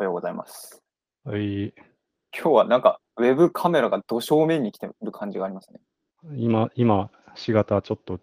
[0.00, 0.82] はようございます。
[1.24, 1.74] はい。
[2.32, 5.80] 今日はなんか、ウェブカメラがど正面に来てる感じがありますね。
[6.36, 8.18] 今、今、しがたちょっと、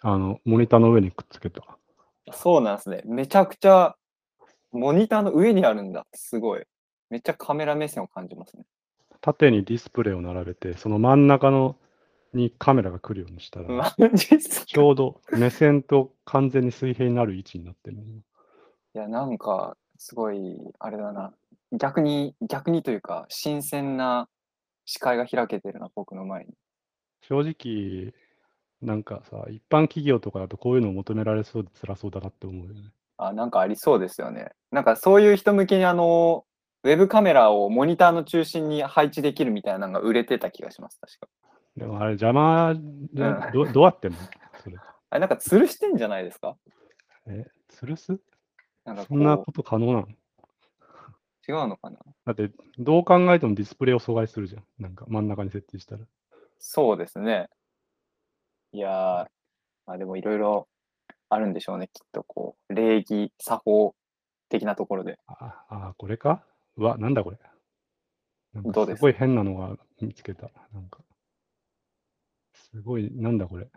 [0.00, 1.62] あの、モニターの上にくっつけた。
[2.32, 3.02] そうなんですね。
[3.04, 3.96] めちゃくちゃ、
[4.72, 6.06] モニターの上にあるんだ。
[6.14, 6.64] すごい。
[7.10, 8.64] めっちゃカメラ目線を感じますね。
[9.20, 11.76] 縦にディスプレイを並べて、その真ん中の
[12.32, 13.94] にカメラが来るようにしたら、
[14.66, 18.04] ちょうど目線と完全に水平になる位置になってるね。
[18.94, 21.34] いや、なんか、すごい、あれだな。
[21.72, 24.28] 逆に、逆にというか、新鮮な
[24.86, 26.54] 視界が開けてるな、僕の前に。
[27.22, 28.14] 正直、
[28.80, 32.92] なんかさ、一般企業とかだとこういうのを求められそうで辛そうだなって思うよね。
[33.16, 34.52] あ、なんかありそうですよね。
[34.70, 36.44] なんかそういう人向けにあの、
[36.84, 41.28] ウェブカメラをモニターの中心に配置できるみたいなのが売れてた気がします、確か。
[41.76, 42.74] でもあれ邪魔
[43.12, 44.18] じゃ、うんどどうやってんの？
[44.62, 44.76] それ。
[45.10, 46.56] あれ、なんか吊るしてんじゃないですか？
[47.26, 48.20] え、吊るす？
[48.94, 50.02] なんかこそんなこと可能なの？
[50.02, 50.06] う、
[51.48, 51.98] 違うのかな？
[52.26, 54.64] だって、どう考えてもディスプレイを阻害するじゃん。
[54.78, 56.04] なんか真ん中に設定したら。
[56.58, 57.48] そうですね。
[58.72, 59.26] いやー、
[59.86, 60.68] まあでもいろいろ
[61.30, 63.94] あるんでしょうね、きっとこう、礼儀、作法
[64.48, 65.18] 的なところで。
[65.26, 66.42] ああ、これか？
[66.76, 67.38] うわ、なんだこれ？
[68.54, 68.94] なんどうです？
[68.94, 70.50] かすごい変なのが見つけた。
[70.72, 71.00] なんか。
[72.54, 73.68] すごい、なんだこれ？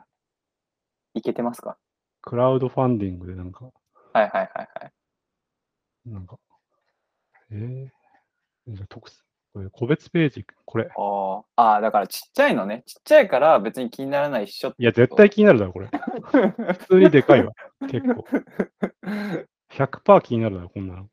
[1.13, 1.77] いけてますか？
[2.21, 3.71] クラウドファンディングでなんか、は
[4.23, 4.91] いはいはいはい。
[6.05, 6.37] なんか、
[7.51, 7.87] えー、
[8.67, 10.89] じゃあ特すこれ個別ページ、これ。
[10.95, 12.83] あーあー、だからちっちゃいのね。
[12.85, 15.89] ちっちゃいから別に気にならないっしょっていや、絶対気になるだろ、これ。
[15.91, 17.51] 普通にでかいわ。
[17.81, 18.25] 結構。
[19.71, 21.09] 100%気になるだろ、こんなの。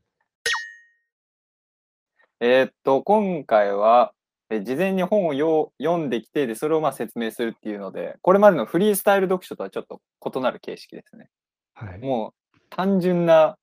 [2.39, 4.13] えーっと、今回は、
[4.49, 10.01] え事前に本をよ読んできてで、それをまあ説明するっていうので、これまでのフリースタイル読書とはちょっと
[10.33, 11.29] 異なる形式ですね。
[11.73, 11.99] はい。
[11.99, 13.57] もう単純な、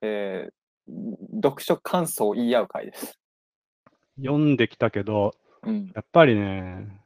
[0.00, 0.61] えー
[1.34, 3.18] 読書感想を言い合う回です。
[4.16, 5.92] 読んできたけど、うん。
[5.94, 7.00] やっぱりね、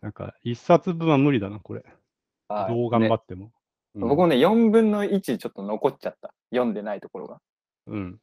[0.00, 1.84] なんか、一冊分は無理だな、これ。
[2.48, 3.46] はいどう頑張ねっても。
[3.46, 3.50] うん
[3.96, 6.34] 僕もね、4分の1ちょっと残っちゃった。
[6.50, 7.40] 読んでないところが。
[7.86, 8.18] うん。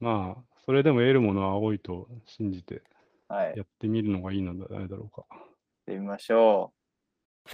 [0.00, 2.82] まあ、それでも得るものは多いと信じて
[3.28, 3.54] はい。
[3.56, 5.24] やってみるのがいいのではないだろうか。
[5.30, 5.40] やっ
[5.86, 6.72] てみましょ
[7.46, 7.50] う。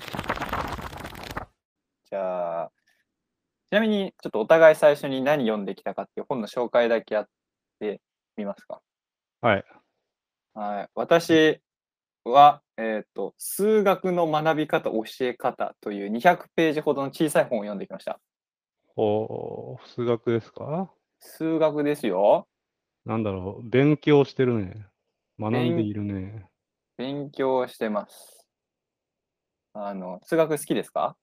[2.09, 2.71] じゃあ、
[3.71, 7.27] ちなみに、ちょっとお互い最初に何読んできたかっていう本の紹介だけやっ
[7.79, 8.01] て
[8.37, 8.81] みますか？
[9.41, 9.65] はい。
[10.55, 10.89] はい。
[10.97, 11.61] 私
[12.25, 18.21] は、えっ、と、数学の学び方、教え方という200ページほどの小さい本を読んできました。
[18.97, 20.91] おー数学ですか？
[21.21, 22.49] 数学ですよ。
[23.05, 24.87] なんだろう、勉強してるね。
[25.39, 26.51] 学んでいるね。
[26.97, 28.49] 勉強してます。
[29.75, 31.17] あの、数学好きですか？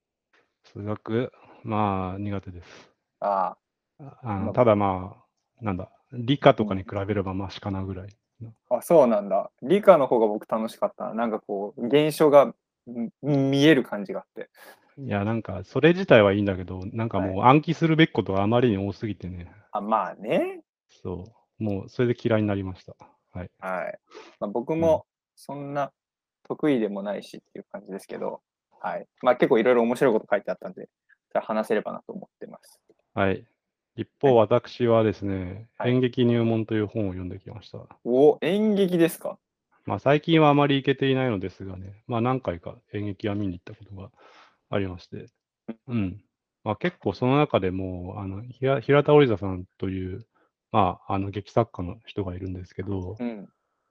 [0.64, 1.32] 数学、
[1.68, 2.90] まあ、苦手です。
[3.20, 3.58] ああ、
[4.00, 5.18] まあああのただま
[5.62, 8.10] あ、なんだ、理科とかに比べればマシかなぐらい。
[8.70, 9.52] あ、そうなんだ。
[9.62, 11.14] 理科の方が僕楽しかったな。
[11.14, 12.56] なんかこう、現象がん
[13.22, 14.50] 見える感じがあって。
[14.98, 19.52] いや、なんか、それ自体はいいんだけど、なんかもう暗記するべきことがあまりに多すぎてね。
[19.74, 20.62] あ、まあね。
[20.90, 21.64] そう。
[21.64, 22.96] もう、それで嫌いになりました。
[23.34, 23.52] はい。
[23.60, 24.00] はい。
[24.40, 25.06] まあ、僕も
[25.36, 25.92] そんな
[26.44, 28.42] 得意でもないしっていう感じですけど、
[28.80, 29.08] はい。
[29.22, 30.88] まあ結構いろいろ面白いこと書いてあったんで、
[31.34, 32.80] 話せればなと思ってます。
[33.14, 33.46] はい。
[33.96, 37.80] 一方、私はですね、はい演劇入門という本を読んできました。
[38.04, 39.38] お、演劇ですか？
[39.86, 44.12] まあ、最近はあまり行けていないのですがね、まあ、何回か演劇は見に行ったことが
[44.70, 45.28] ありまして、
[45.88, 46.22] うん。
[46.64, 50.26] まあ、結構その中でも、あの、平平田織座さんという、
[50.72, 53.48] まあ、あの、劇作家の人がいるんですけど、うん。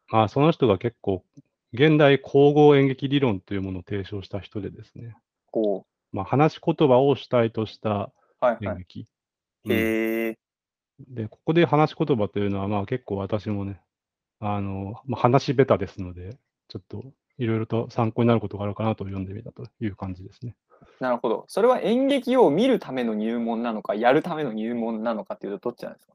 [0.08, 1.24] まあ、その人が結構、
[1.72, 5.16] 現代総合演劇理論というものを提唱した人でですね、
[5.50, 5.86] こ
[6.16, 8.12] まあ、話し言葉を主体としたう。
[8.40, 8.66] はいはい。
[8.66, 9.06] 演劇。
[9.64, 10.38] うんへえ
[11.08, 13.82] で、ここで話し言葉というのは、まあ結構私もね、
[14.40, 16.38] あの、まあ、話下手ですので、
[16.68, 17.04] ちょっと
[17.36, 20.56] いろいろと参考になることがあるかなと読んでみたという感じですね。
[20.98, 21.44] なるほど。
[21.48, 26.14] それは演劇を見るための入門なのか、やるための入門なのかっていうと、どっちなんですか？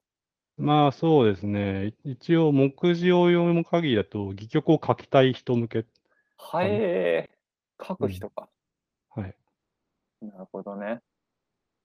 [0.57, 1.93] まあそうですね。
[2.03, 5.85] い一応、目次を読む限りだと、戯曲を書きたい人向け。
[6.37, 8.49] はえー、書く人か。
[10.21, 10.31] はい。
[10.31, 10.99] なるほどね。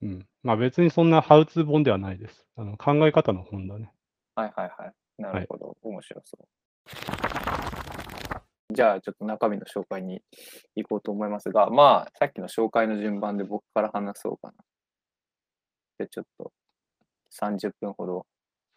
[0.02, 0.26] うん。
[0.42, 2.46] まあ別にそんなハウツー本ではないです。
[2.56, 3.90] あの考え方の本だね。
[4.34, 4.92] はいはいはい。
[5.18, 5.76] なるほど。
[5.82, 6.46] 面白そう。
[8.72, 10.20] じゃあ、ちょっと中身の紹介に
[10.74, 14.54] 行こうと思いますが、まあ、さっきの紹介の順番で僕から話そうかな。
[15.98, 16.52] で、ちょっと
[17.40, 18.26] 30分ほど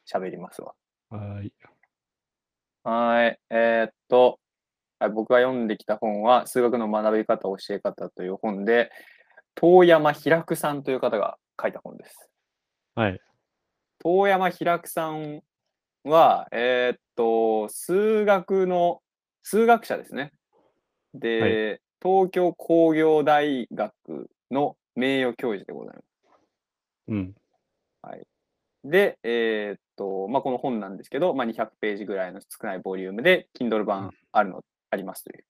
[0.10, 0.74] 喋りますわ。
[1.10, 1.52] はい。
[2.84, 3.40] はい。
[3.50, 4.40] えーっと、
[5.00, 8.92] はい僕が読んできた本は、数学の学び方、教え方という本で、
[9.62, 12.30] 遠山平久さんという方が書いた本です。
[12.96, 13.20] はい。
[14.00, 15.42] 遠山平久さん
[16.06, 19.02] は、えーっと、数学の、
[19.44, 20.32] 数学者ですね。
[21.14, 26.06] で、東京工業大学の名誉教授でございます。
[27.10, 27.36] うん。
[28.86, 35.46] で、えーっと、まあ、この本なんですけど、まあ、200ページぐらいの少ないボリュームで、Kindle うん版あるの、ありますという、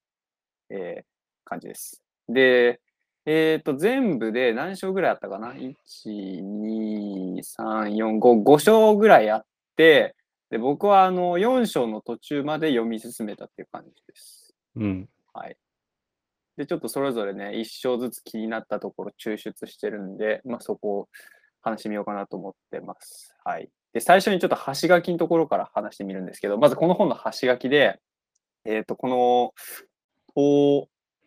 [0.71, 1.03] えー
[1.45, 2.03] 感じです。
[2.27, 2.79] で、
[3.25, 5.73] えーっと、全部で何章ぐらいあったかな ?1、
[6.05, 9.45] 2、3、4、5、5章ぐらいあっ
[9.75, 10.15] て、
[10.49, 14.55] で、僕はあの、4章の途中まで読み進めたっていう感じです。
[14.75, 15.09] うん。
[15.33, 15.57] はい。
[16.57, 21.09] で、ちょっとそれぞれね、一章ずつ気になったところ抽出してるんで、まあ、そこを
[21.61, 23.35] 話してみようかなと思ってます。
[23.43, 23.69] はい。
[23.93, 27.99] で、最初にちょっと端書きのところから話してみるんですけど、まずこの本の端書きで、
[28.65, 29.53] えっ、と、この、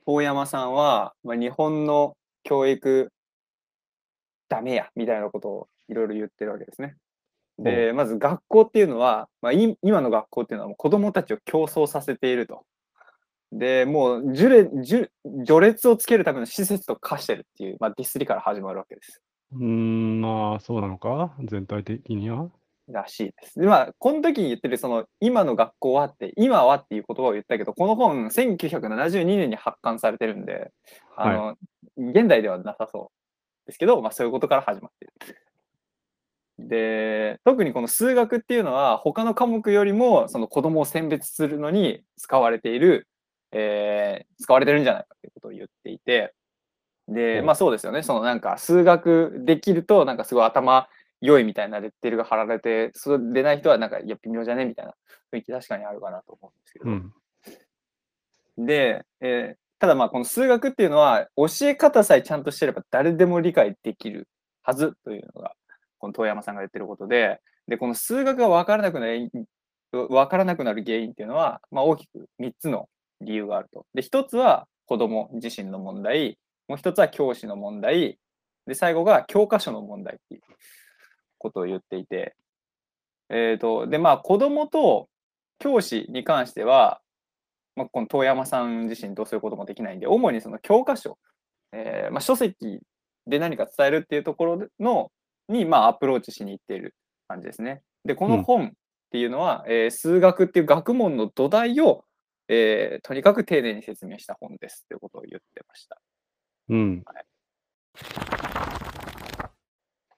[0.07, 3.13] 遠遠山さんは、まあ、日本の教育
[4.49, 6.97] ダメや、みたいなことをいろいろ言ってるわけですね。
[7.59, 12.65] で、まず学校っていうのは、まあ、い今の学校っていうのはもう子供たちを競争させていると。
[13.53, 15.11] で、もう序列序
[15.47, 19.21] 序列をつけるための施設と化してるっていう、まあ、ディスりから始まるわけです。
[19.53, 21.35] うーん、まあ、そうなのか？
[21.45, 22.51] 全体的には。
[22.93, 23.59] らしいです。
[23.59, 30.71] で、まあ、この時に言ってる、その、今の学校はって、今はっていう言葉を言ったけど、この本、1972年に発刊されてるんで、
[31.17, 31.57] あの、
[31.97, 33.11] 現代ではなさそ
[33.65, 35.37] うですけど、まあ、そういうことから始まってる。
[36.59, 43.09] で、特にこの数学っていうのは、他の科目よりも、その子供を選別するのに使われている、
[43.53, 46.35] えー使われてるんじゃないかということを言っていて、
[47.09, 48.03] で、うんまあそうですよね。
[48.03, 50.89] そのなんか数学できると、なんかすごい頭
[51.23, 54.67] 良いみたいなレッテルが貼られて、そうでない人はなんか、いや、微妙じゃね？
[54.67, 54.93] みたいな
[55.33, 56.91] 雰囲気確かにあるかなと思うんですけど。
[58.59, 58.67] うん。
[58.67, 64.29] で、えーただまあこの数学っていうのは教え方さえちゃんとしてれば誰でも理解できる
[64.63, 65.55] はずというのが
[65.99, 69.29] この遠山さんが言ってることで、で、この数学が分からなくなる
[69.91, 72.89] 分からなくなる原因っていうのは、まあ、大きく3つの
[73.21, 73.85] 理由があると。
[73.93, 76.39] で、1つは子供自身の問題、
[76.69, 78.21] もう1つは教師の問題、
[78.69, 80.43] で、最後が教科書の問題っていう
[81.43, 82.35] ことを言っていて、
[83.29, 85.09] えっ、と、で、まあ子供と
[85.59, 87.01] 教師に関しては、
[87.77, 91.19] まあ、この遠山さん自身どうすることもできないんで、主にその教科書、
[91.73, 92.81] えーまあ、書籍
[93.27, 95.11] で何か伝えるっていうところの
[95.49, 96.95] に、まあ、アプローチしに行っている
[97.29, 97.83] 感じですね。
[98.05, 98.71] で、この本っ
[99.11, 102.05] ていうのは、えー数学っていう学問の土台を、
[102.49, 106.01] えーとにかく丁寧に説明した本ですということを言ってました。
[106.69, 107.05] うん。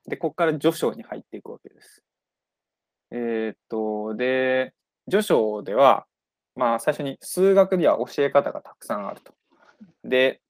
[0.09, 2.03] で、ここから序章に入っていくわけです。
[3.11, 4.75] えーっと、で、
[5.11, 6.07] 序章では、
[6.57, 9.35] まあ、最初に数学には教え方がたくさんあると。
[10.05, 10.41] で、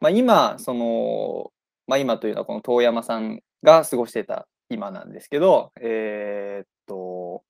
[0.00, 1.52] まあ、今、その、
[1.86, 7.42] まあ、今というのはこの遠山さんが過ごしてた今なんですけど、えーっと、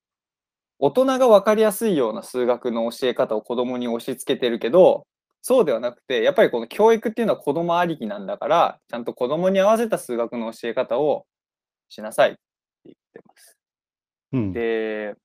[0.79, 5.07] 大人が分かりやすいような数学の教え方を子供に押し付けてるけど、
[5.43, 11.27] そうではなくて、やっぱりこの教育っていうのは子供ありきなんだから、ちゃんと子供に合わせた数学の教え方を
[11.89, 12.39] しなさいって
[12.85, 13.59] 言ってます。
[14.33, 14.53] うん。
[14.53, 15.17] で、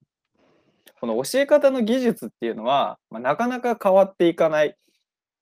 [1.00, 4.76] この教え方の技術っていうのは、まあ、なかなか変わっていかない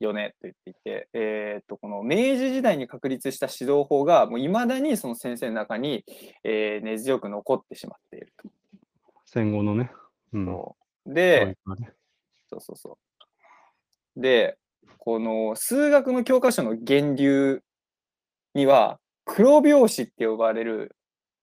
[0.01, 6.03] よねと言っていて、えー、とこの明治時代に確立した指導法が、もう未だにその先生の中に、
[6.44, 8.50] えー根強く残ってしまっていると。
[9.25, 9.89] 戦後のね。
[10.34, 10.46] うん。
[10.46, 10.75] そ
[11.08, 11.55] う教で、ね
[12.50, 12.98] そうそうそ
[14.17, 14.22] う。
[14.22, 14.58] で、
[14.98, 17.62] この数学の教科書の源流
[18.54, 20.96] には、黒拍子って呼ばれる、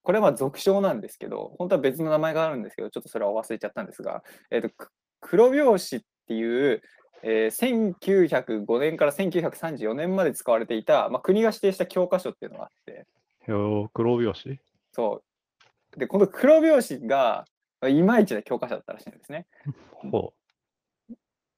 [0.03, 6.83] これは俗称なんですけど、本当は別の名前があるんですけど、ちょっとそれは忘れちゃったんですが、えーとく黒拍子っていう、
[7.23, 13.07] えー1905年から1934年まで使われていた、まあ、国が指定した教科書っていうのがあって、
[13.47, 14.59] よ黒拍子？
[14.93, 15.23] そ
[15.97, 15.99] う。
[15.99, 17.45] で、この黒拍子が、
[17.81, 19.47] まあいまいちな教科書だったらしいんですね。
[20.11, 20.33] ほ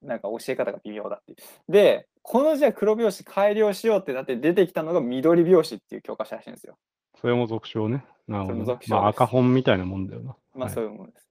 [0.05, 1.71] なんか教え方が微妙だっていう。
[1.71, 6.77] で、このじゃあ黒拍子改良しようってなって出てきたのが緑拍子っていう教科書らしいんですよ。
[7.15, 7.19] う。
[7.19, 8.05] それも俗称ね。
[8.27, 10.35] なるほどまあ赤本みたいなもんだよな。
[10.53, 11.25] まあはいそういうものです。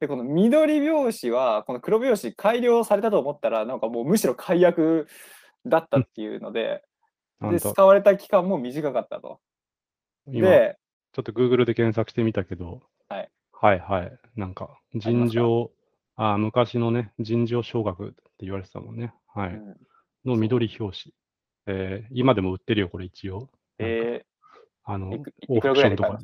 [0.00, 5.08] で、この緑拍子は、この黒拍子改良されたと思ったら、なんかもうむしろ改悪
[5.64, 6.82] だったっていうので、
[7.40, 9.40] で、使われた期間も短かったと。
[10.26, 10.78] 今、で、
[11.12, 14.18] ちょっと Google で検索してみたけど、はい、はいはい。
[14.36, 15.70] なんか尋常、
[16.16, 19.14] あ昔のね、尋常小学って言われてたもんね。
[19.34, 19.54] はい。
[19.54, 19.76] うん
[20.24, 21.14] の緑表紙。
[21.66, 23.48] えー今でも売ってるよ、これ一応。
[23.78, 24.26] えー、
[24.84, 25.32] あのオーク
[25.76, 26.18] ションとか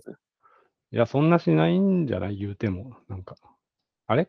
[0.90, 2.36] いや、そんなしないんじゃない？
[2.36, 2.96] 言うても。
[3.08, 3.36] なんか、
[4.08, 4.28] あれ？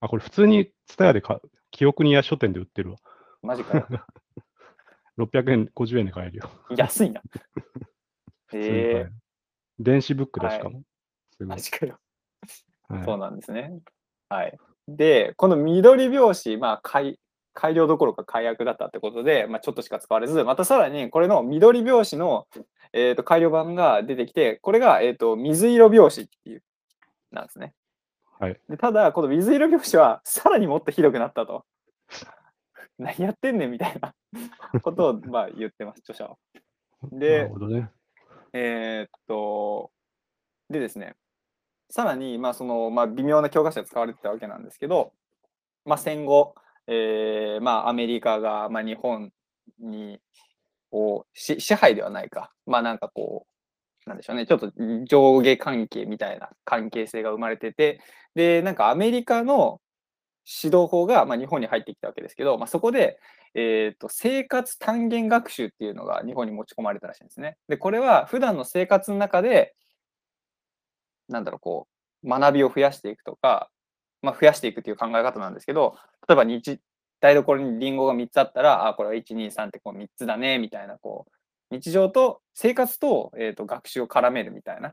[0.00, 1.40] あ、これ普通にツタヤでか、
[1.70, 2.98] 記憶にや書店で売ってるわ。
[3.42, 3.86] マジかよ。
[5.18, 6.50] 600円、50円で買えるよ。
[6.76, 7.22] 安いな。
[8.54, 9.12] ええる
[9.78, 10.82] 電子ブックではいしかも。
[11.36, 11.62] すごい。
[11.62, 11.92] 確かに。
[12.88, 13.78] はいそうなんですね。
[14.28, 14.58] はい。
[14.88, 17.18] で、この緑拍子、まあ、改
[17.54, 22.46] 改良どころか改悪だったってことで、まあ、ちょっとしか使われず、またさらにこれの緑拍子の、
[22.92, 26.62] えー、と改良版が出てきて、これが、えー、と水色拍子っていう、
[27.30, 27.74] なんですね。
[28.38, 28.58] はい。
[28.68, 31.64] でただ、この水色拍子はさらにもっとひどくなったと。
[32.98, 34.14] 何やってんねんみたいな
[34.82, 36.36] ことを、まあ、言ってます、著者は。
[37.10, 37.90] なでね。
[38.54, 39.90] えーっと、
[40.70, 41.16] でですね、
[41.92, 45.12] さらに、まあ、その、まあ、微妙な教科書で使われてたわけなんですけど、
[45.84, 46.54] まあ、戦後、
[46.86, 49.30] えーまあ、アメリカが、まあ、日本
[49.78, 50.18] に、
[50.90, 53.46] を支配ではないか、まあ、なんかこ
[54.06, 54.72] う、なんでしょうね、ちょっと
[55.04, 58.00] 上下関係みたいな関係性が生まれてて、
[58.34, 59.82] で、なんかアメリカの
[60.46, 63.18] 指導法が、まあ、日本に入ってきたわけですけど、まあ、そこで、
[63.54, 67.58] えー、と生活単元学習っていうのが日本に持ち込まれたらしいんですね。
[67.68, 69.74] で、これは普段の生活の中で、
[71.32, 71.88] なんだろう、こ
[72.22, 73.70] う、学びを増やしていくとか、
[74.22, 75.96] まあ、増やしていくっていう考え方なんですけど、
[76.28, 76.80] 例えば日
[77.20, 81.32] 台所にリンゴが3つあったら、あ、これは1、2、3ってこう3つだね、みたいな、こう、
[81.74, 84.92] 日常と生活と,、えー、と学習を絡めるみたいな、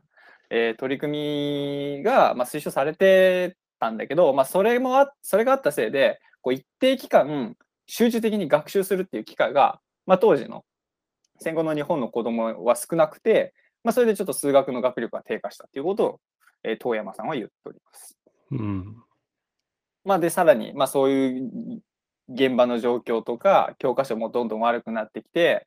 [0.50, 7.56] えー取り組みが、まあ、推奨されてたんだけど、まあ、それもあそれがあったせいで、こう一定期間、
[7.86, 10.64] 集中的に学習するっていう機会が、まあ、当時の
[11.38, 16.20] 戦後の日本の子供は少なくて、まあ、それでちょっと数学の学力が低下したっていうことを、
[16.62, 18.18] えー遠山さんは言っております。
[18.50, 18.96] うん。
[20.04, 21.82] まあ、で、さらに、まあ、そういう
[22.28, 25.66] 現場の状況とか、教科書もどんどん悪くなってきて、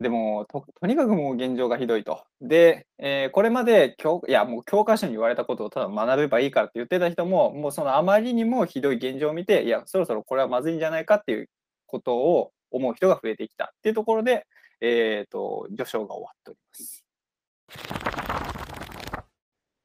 [0.00, 2.24] でもと、とにかくもう現状がひどいと。
[2.40, 11.50] で、えーこれまで教、いや、もう教科書に言われたことをただ学べばいいからって言ってた人も、もうそのあまりにもひどい現状を見て、いや、そろそろこれはまずいんじゃないかっていう
[11.86, 14.46] ことを思う人が増えてきたっていうところで、
[14.80, 17.04] えっ、と、序章が終わっております。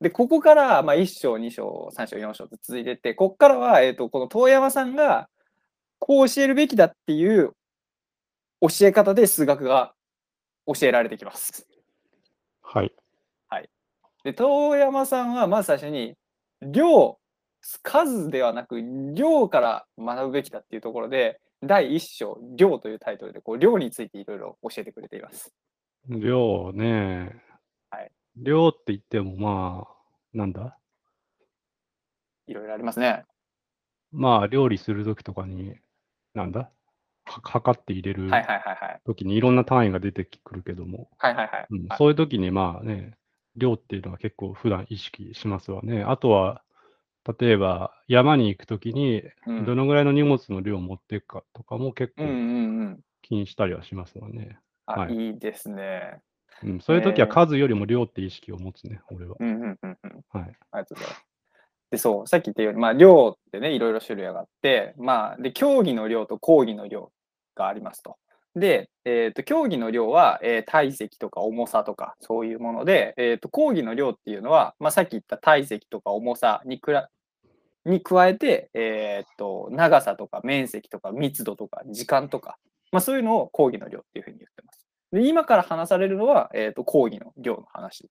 [0.02, 5.30] で、ここから、まあ、1章、2章、3章、4章と続いていって、ここからは、えっ、と、この遠山さんが、
[6.00, 7.54] こう教えるべきだっていう
[8.62, 9.94] 教え方で数学が
[10.68, 11.68] 教えられてきます。
[13.48, 13.70] はい。
[14.26, 16.16] で、遠山さんはまず最初に、
[16.62, 17.18] 量、
[17.62, 18.82] 数ではなく、
[19.14, 25.54] 量から学ぶべきだっていうところで、第1章、量というタイトルで、こう量についていろいろ教えてくれています。
[26.10, 27.45] 量ね。
[28.38, 28.44] はい。
[28.44, 30.78] 量って言ってもまあ、なんだ？
[32.48, 33.24] いろいろありますね。
[34.12, 35.76] まあ、料理するときとかに、
[36.34, 36.70] なんだ？
[37.26, 39.02] は測って入れるはいはいはいはい。
[39.06, 41.68] ときにいろんな単位が出てくるけども、はいはいはい。
[41.98, 43.18] そういうときにまあね、
[43.56, 46.04] 量っていうのは結構普段意識しますわね。
[46.04, 46.62] あとは、
[47.40, 53.00] 例えば山に行くときに、うんどのぐらいの荷物の量を持っていくかとかも結構うんうんうん。
[53.24, 54.60] 気にしたりはしますわね。
[54.86, 56.20] あ、はいい、いですね。
[56.64, 59.36] うん、そういうときはえー数よりも量って意識を持つね、俺は。
[59.40, 60.24] うんうんうんうん。
[60.30, 60.44] はい。
[60.44, 61.26] ありがとうございます。
[61.92, 67.12] で、そう、さっき言ったように、まあ、量ってね、いろいろ種類があって、まあ、で、競技の量と講義の量
[67.56, 68.18] がありますと。
[68.56, 77.10] で、えっ、と、競技の量は、えー体積とか重さとか、そういうもので、えっ、と、講義の量っていうのは、まあ、さっき言った体積とか重さにくら
[77.86, 82.58] に加えて、えっ、と、長さとか面積とか密度とか時間とか、
[82.92, 84.85] まあ、そういうのを講義の量っていうふうに言ってます。
[85.12, 88.10] で、今から話されるのは、えっ、と、講義の量の話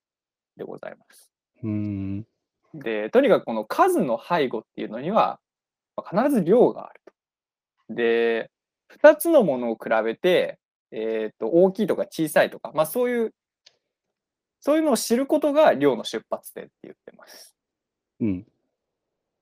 [0.57, 1.31] でございます。
[1.63, 2.27] うーん。
[2.75, 5.39] で、とにかくこの数の背後っていうのには、
[5.97, 7.01] まあ必ず量がある
[7.89, 7.95] と。
[7.95, 8.51] で、
[9.01, 10.59] 2つのものを比べて、
[10.91, 13.35] えーと、大きいとか小さいとか、まあそういう、
[14.61, 17.55] そういうのを知ることが量の出発点って言ってます。
[18.21, 18.47] うん。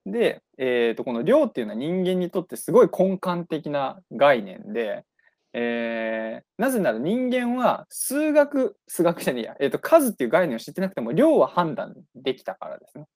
[0.04, 5.04] で、えーと、この量っていうのは人間にとってすごい根幹的な概念で、
[5.52, 13.06] えーなぜなら人間は数学、数学じゃねえや、えーと、数っていう概念を知ってなくても量は判断できたからですね。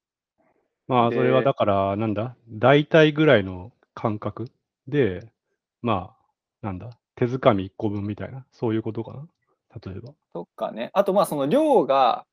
[0.88, 2.35] まあ、それはでだから、なんだ？
[2.49, 4.50] 大体ぐらいの感覚
[4.88, 5.28] で、
[5.83, 6.14] ま
[6.62, 6.90] あ、なんだ？
[7.14, 9.26] 手づかみ1個分みたいな、そういうことかな？
[9.85, 10.12] 例えば。
[10.33, 10.90] とかね。
[10.93, 12.25] あと、まあ、その量が、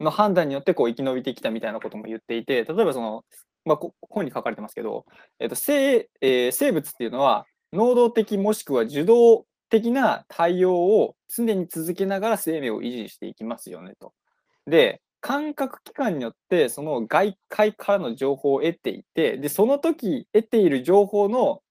[0.00, 3.24] の判断によってこう生き延びてきたみたいなことも言っていて、例えばその、
[3.64, 5.06] まあ、こ本に書かれてますけど、
[5.38, 14.12] えっと生えー生物っていうのは、能動的もしくは受動的な対応を常に続けながら生命を維持していきますよねと。
[14.66, 21.62] で、感覚器官によってその外界からの情報を得ていて、で、その時得ている情報の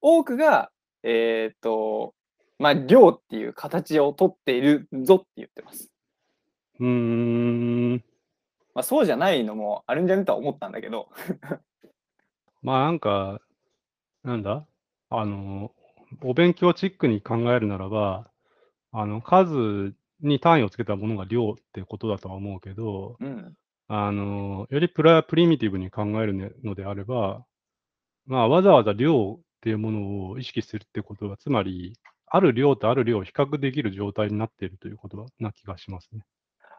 [0.00, 0.70] 多くが、
[1.02, 2.14] えっと、
[2.58, 5.90] まあ、量っていう形をとっているぞって言ってます。
[6.80, 8.04] うーん。
[8.74, 11.10] まあ、そうじゃないのもあるんじゃねとは思ったんだけど、
[12.62, 13.40] まあ、なんか、
[14.22, 14.66] なんだ？
[15.10, 15.72] あの、
[16.22, 18.30] お勉強チックに考えるならば、
[18.92, 23.54] あの、数に単位をつけたものが量ってことだとは思うけど、うん。
[23.88, 27.44] あの、よりプラプリミティブに考えるねのであれば、
[28.26, 31.94] まあ、わざわざ量っていうものを意識するってことは、つまり、
[32.26, 36.24] ある量とある量を比較できる状態になっているということな気がしますね。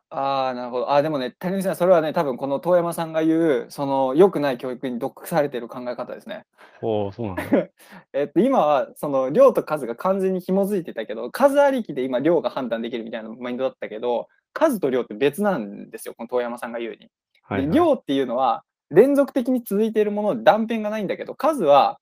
[0.09, 0.91] ああ、なるほど。
[0.91, 6.45] あ、でもね、谷口さん、それはね、多分この遠山さんが言う、その良くない教育に毒されている考え方ですね。
[6.79, 7.43] ほう、そうなんだ。
[8.13, 17.09] えっと、今はその量と数が完全に紐づいてたけど、数ありきで今量が判断できるみたいなマインドだったけど、数と量って別なんですよ、この遠山さんが言うに。
[17.43, 17.69] はい、はい。
[17.69, 21.99] で量っていうのは連続的に続いているもので断片がないんだけど、数は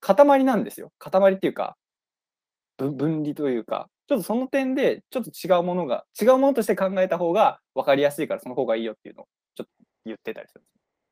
[0.00, 0.92] 塊なんですよ。
[0.98, 1.85] 塊っていうか、ぶ
[2.76, 9.70] 分離というか、ちょっとその点でちょっと違うものが、違うものとして考えた方が分かりやすいから、その方がいいよっていうのをちょっと
[10.04, 10.64] 言ってたりする。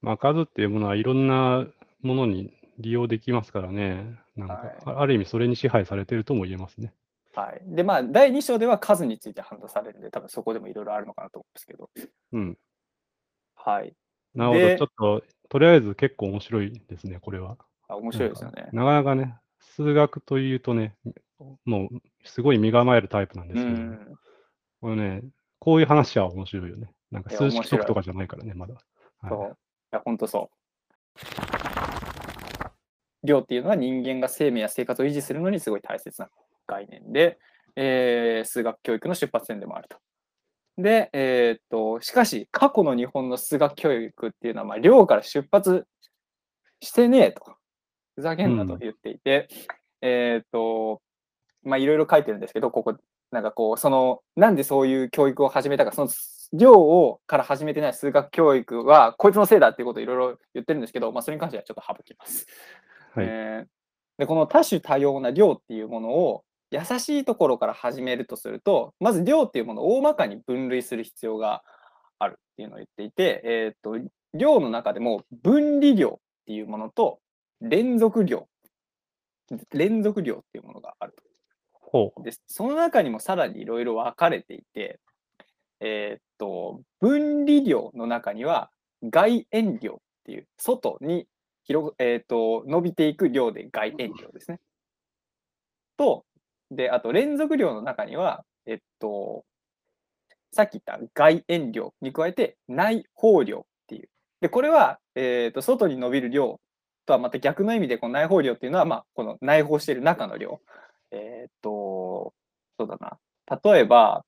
[0.03, 1.67] まあ、数っていうものはいろんな
[2.03, 4.19] ものに利用できますからね。
[4.37, 6.93] なんか、はいあある意味それに支配されているとも言えますね。
[7.35, 7.63] はい。
[7.65, 11.91] で、まあ、第2章では数について判断されるんで、多分そこでもいろいろあるのかなと思うんですけど。
[12.33, 12.59] うん。
[13.57, 13.95] はい。
[14.35, 14.61] なるほど。
[14.61, 17.57] でちょっと、とりあえず結構面白いですね、これは。
[17.89, 18.69] あ面白いですよね。
[18.73, 20.95] なかなかね、数学というとね、
[21.65, 24.19] もうすごい身構えるタイプなんでうすけど、ん。
[24.81, 25.23] これね、
[25.59, 26.91] こういう話は面白いよね。
[27.11, 28.75] なんか数式とかじゃないからね、まだ。
[28.75, 28.85] はい
[29.29, 29.49] そう。
[29.51, 29.55] い
[29.93, 30.57] や、ほんとそう。
[33.27, 36.29] 量っていうのは人間が生命や生活を維持するのにすごい大切な
[36.67, 37.39] 概念で、
[37.77, 39.97] えー数学教育の出発点でもあると。
[40.77, 45.87] で、えーっと、しかし、過去の日本の数学教育っていうのは、まあ、量から出発
[46.81, 47.43] してねえと。
[48.17, 49.49] ふざけんなとうん言っていて、
[50.03, 51.01] えーっと、
[51.65, 52.97] まあ、いろいろ書いてるんですけど、ここ、
[53.31, 56.11] なんかこう、その、なんでそういう教育を始めたか、その
[56.53, 62.47] 量をから始めてない数学教育は、こいつのせいだっていうことをいろいろ言ってるんですけど、まあ、それに関してはちょっと省きます。
[63.15, 63.75] はいえー
[64.19, 71.63] で、この多種多様な量っていうものを優しいところから始めるとすると、まず量っていうものを大まかに分類する必要が
[72.19, 77.21] あるっていうのを言っていて、えーっと、量の中でも分離量っていうものと
[77.61, 78.49] 連続量、
[79.73, 81.23] 連続量っていうものがあると。
[81.95, 82.23] ほう。
[82.25, 84.99] で、その中にもさらにいろいろ分かれていて、
[85.79, 88.71] えーっと、分離量の中には
[89.05, 91.29] 外縁量っていう、外に
[91.63, 94.59] 広、えーっと、伸びていく量で外縁量ですね。
[95.97, 96.25] と、
[96.73, 99.45] で、あと連続量の中には、えっと、
[100.51, 104.09] さっき言った外縁量に加えて内包量っていう。
[104.41, 106.61] で、これは、えーっと、外に伸びる量
[107.07, 110.61] とはまた逆の意味で、この内包量っていうのは、まあ、この内包している中の量。
[111.15, 112.35] えーっと、
[112.79, 113.19] そうだな。
[113.63, 114.25] 例えば、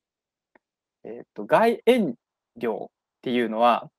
[1.05, 2.15] えーっと、外縁
[2.57, 3.91] 量っていうのは、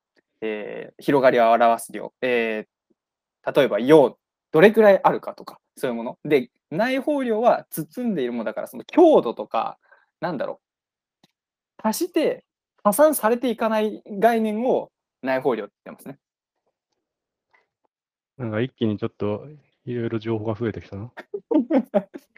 [0.41, 2.13] えー広がりを表す量。
[2.21, 2.67] えー
[3.55, 4.17] 例えば、陽、
[4.51, 6.19] どれくらいあるかとか、そういうもの。
[6.25, 9.77] で、内包量は包んでいるものだから、その強度とか、
[10.19, 10.59] なんだろ
[11.23, 11.27] う。
[11.81, 12.43] 足して、
[12.83, 16.19] 加算されていかない概念を内包量って言ってますね。
[18.37, 19.47] なんか一気にちょっと
[19.85, 21.11] いろいろ情報が増えてきたな。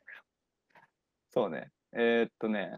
[1.32, 1.70] そうね。
[1.94, 2.78] えーっとね。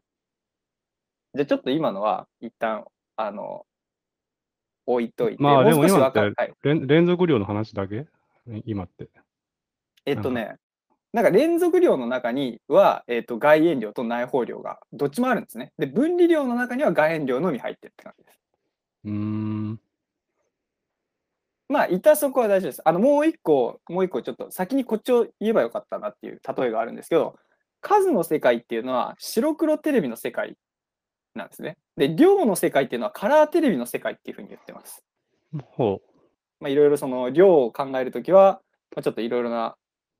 [1.33, 2.85] じゃあちょっと今のは一旦、
[3.15, 3.65] あの、
[4.85, 6.19] 置いといて、まあでも今って。
[6.19, 6.53] はい。
[6.63, 8.07] 連連続量の話だけ？
[8.65, 9.09] 今って。
[10.05, 10.57] えっとね、
[11.13, 15.71] なんか連続量の中には、えっと、外縁量と内包量がどっちもあるんですね。
[15.77, 18.39] で、分離量の中には外縁量のみ入ってるって感じです。
[19.05, 19.79] うーん。
[21.69, 22.81] まあ、いたそこは大丈夫です。
[22.83, 27.37] あの、もう一個、もう一個ちょっと先にこっちを言えばよかったなっていう例えがあるんですけど、
[27.81, 30.55] 数の世界っていうのは白黒テレビの世界
[31.35, 31.77] なんですね。
[31.97, 35.03] で、量の世界っていうのはカラーテレビの世界っていうふうに言ってます。
[35.63, 36.01] ほ
[36.59, 38.61] まあ、いろいろその量を考えるときは、
[38.95, 39.75] まあ、ちょっといろいろな、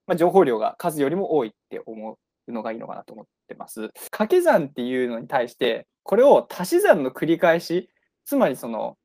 [0.08, 3.90] まあ、情報量が数よりも多いって思うのがいいのかなと思ってます。
[4.10, 7.90] 掛け算っていうのに対して、これを足し算の繰り返し、
[8.26, 8.98] つまりその、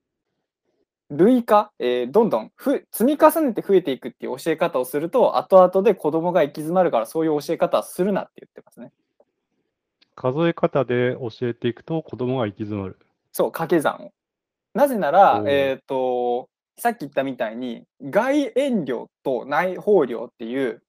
[1.11, 8.93] 類化、えーどんどんふ積み重ねて増えていくっていう教え方をすると、後々で子供が行き詰まるから、そういう教え方はするなって言ってますね。
[9.21, 9.25] う。
[10.17, 12.99] 数え方で教えていくと子供が行き詰まる。
[13.33, 14.13] そう、掛け算を。
[14.75, 20.83] なぜならえっ、と、さっき言ったみたいに、外縁量と内包量っていう、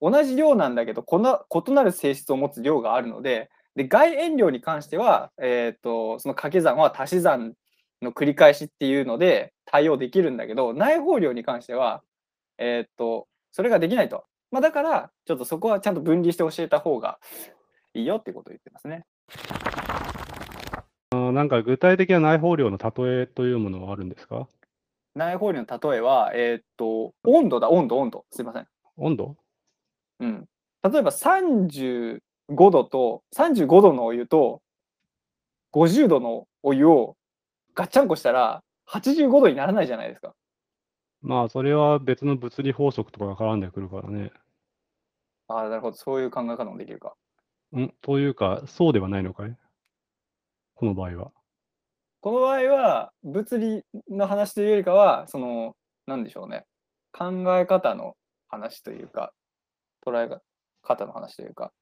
[0.00, 7.54] 同じ量なんだけど、この異なる性質を持つ量があるので、で外縁量に関しては、えっ、と、その掛け算は足し算
[8.02, 12.02] の繰り返しっていうので対応できるんだけど、内包量に関しては、
[12.58, 14.24] えっ、と、それができないと。
[14.50, 17.18] まあ、だから、ちょっとそこはちゃんと分離して教えた方が
[17.94, 19.04] いいよっていうことを言ってますね。
[21.10, 24.46] なんか具体的な内包量の例えというものはあるんですか？
[25.14, 28.24] 内包量の例えは、えっ、と、温度だ、温度、温度。
[28.30, 28.66] すいません。
[28.96, 29.36] 温度？
[30.20, 30.48] うん。
[30.82, 32.20] 例えば35
[32.70, 34.60] 度と、35度のお湯と
[35.72, 37.16] 50度のお湯を
[37.74, 40.34] ガッチャンコしたら85度にならないじゃないですか。
[41.22, 44.30] まあ、それは別の物理法則とかが絡んでくるからね。
[45.48, 45.96] ああ、なるほど。
[45.96, 47.14] そういう考え方もできるか。
[47.74, 47.92] ん？
[48.02, 49.56] というか、そうではないのかい？
[50.74, 51.30] この場合は。
[52.20, 55.74] この場合は、物理の話というよりかは、その、
[56.06, 56.64] なんでしょうね。
[57.12, 58.16] 考え方の
[58.48, 59.32] 話というか、
[60.06, 60.40] 捉え
[60.82, 61.72] 方の話というか。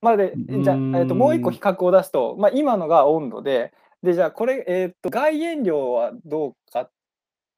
[0.00, 3.72] まあで、じゃあ、えー、ともう一個比較を出すと、まあ、今のが温度で、
[4.02, 6.90] で、じゃあこれ、えっ、と、外燃料はどうかっ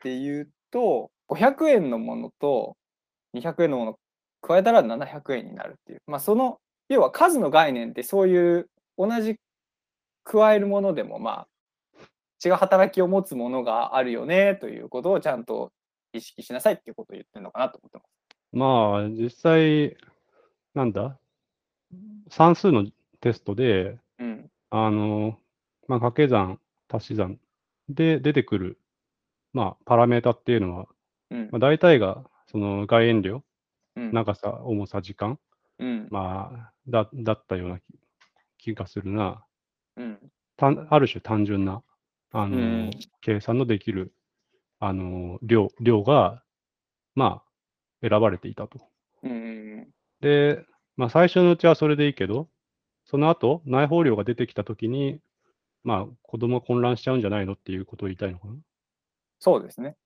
[0.01, 2.77] ていうと、500円のものと
[3.35, 3.99] 200円のもの
[4.43, 6.03] 加えたら700円になるっていう。
[6.07, 9.37] まあ、その、要は数の概念ってそういう同じ
[10.25, 11.49] 加えるものでも、まあ、
[12.45, 15.71] 違う働きを持つものがあるよねということをちゃんと
[16.13, 18.23] 意識しなさいっていうことを言ってるのかなと思ってます。
[18.53, 19.97] まあ、実際、
[20.75, 21.17] なんだ？
[22.29, 22.87] 算数の
[23.21, 24.51] テストで、うん。
[24.71, 25.39] あの、
[25.89, 27.39] まあ、掛け算、足し算
[27.89, 28.79] で出てくる、
[29.53, 30.87] まあ、パラメータっていうのは、
[31.31, 31.49] うん。
[31.51, 33.43] まあ、大体が、その外縁量、
[33.97, 34.13] うん。
[34.13, 35.39] 長さ、重さ、時間、
[35.79, 36.09] うん。
[36.11, 37.85] まあ、だだったような気
[38.59, 39.45] 気がするな。
[39.97, 40.19] うん。
[40.57, 41.83] 単ある種単純な、
[42.33, 42.91] あの、うん。
[43.21, 44.15] 計算のできる、
[44.79, 46.43] あの、量、量が、
[47.15, 48.81] まあ、選ばれていたと。
[49.23, 49.89] うん
[50.21, 50.65] で、
[50.97, 52.49] まあ、最初のうちはそれでいいけど、
[53.05, 55.21] その後、内包量が出てきたときに、
[55.85, 58.55] まあ、子供が混乱しちゃうんじゃないのっていうことを言いたいのかな？
[59.41, 59.97] そうですね。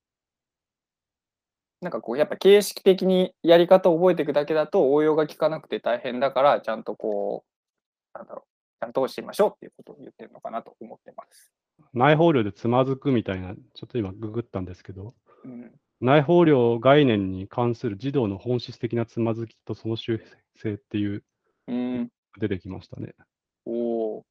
[1.83, 7.45] なんかこう、やっぱ形式的にやり方を覚えていくだけだと応用が効かなくて大変だから、ちゃんとこ
[8.15, 11.53] う、なんだろう、ちゃんとしてみましょうっていうことを言ってるのかなと思ってます。
[11.93, 20.23] 内包量でつまずくみたいな、ちょっと今ググったんですけど、うん、内包量概念に関する児童の本質的なつまずきとその修
[20.57, 21.23] 正っていう、
[21.69, 22.09] うん、
[22.41, 23.13] 出てきましたね。
[23.67, 24.25] おお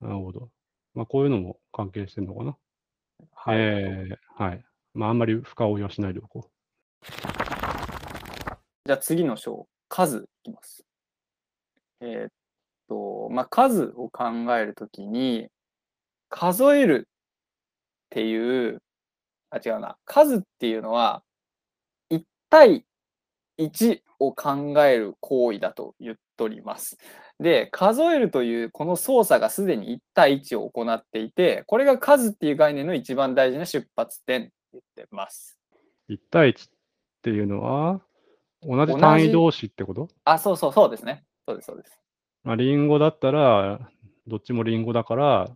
[0.00, 0.48] なるほど。
[0.94, 2.56] まあ、こういうのも関係してるのかな？
[3.34, 3.58] はい。
[3.58, 4.64] えーはい。
[4.94, 6.50] まあ、あんまり深追いはしないでおこ
[8.84, 10.84] じゃあ次の章、数いきます。
[12.00, 12.30] えーっ
[12.88, 14.24] と、まあ、数を考
[14.56, 15.48] えるときに、
[16.28, 18.82] 数えるっていう、
[19.50, 21.22] あ、違うな、数っていうのは、
[22.10, 22.84] 1対
[23.58, 26.98] 1を考える行為だと言っております。
[27.38, 35.58] で、数えるというこの操作がすでに1対1を行っていて、これが数っていう概念の一番大事な出発点って言ってます。
[36.08, 36.12] う。
[36.12, 36.72] 1対1っ
[37.22, 38.00] ていうのは、
[38.62, 40.08] 同じ同じ単位同士ってこと？
[40.24, 41.24] あ、そうそう、そうですね。
[41.46, 41.98] そうです、そうです。
[42.44, 43.90] まあ、リンゴだったら、
[44.26, 45.50] どっちもリンゴだから、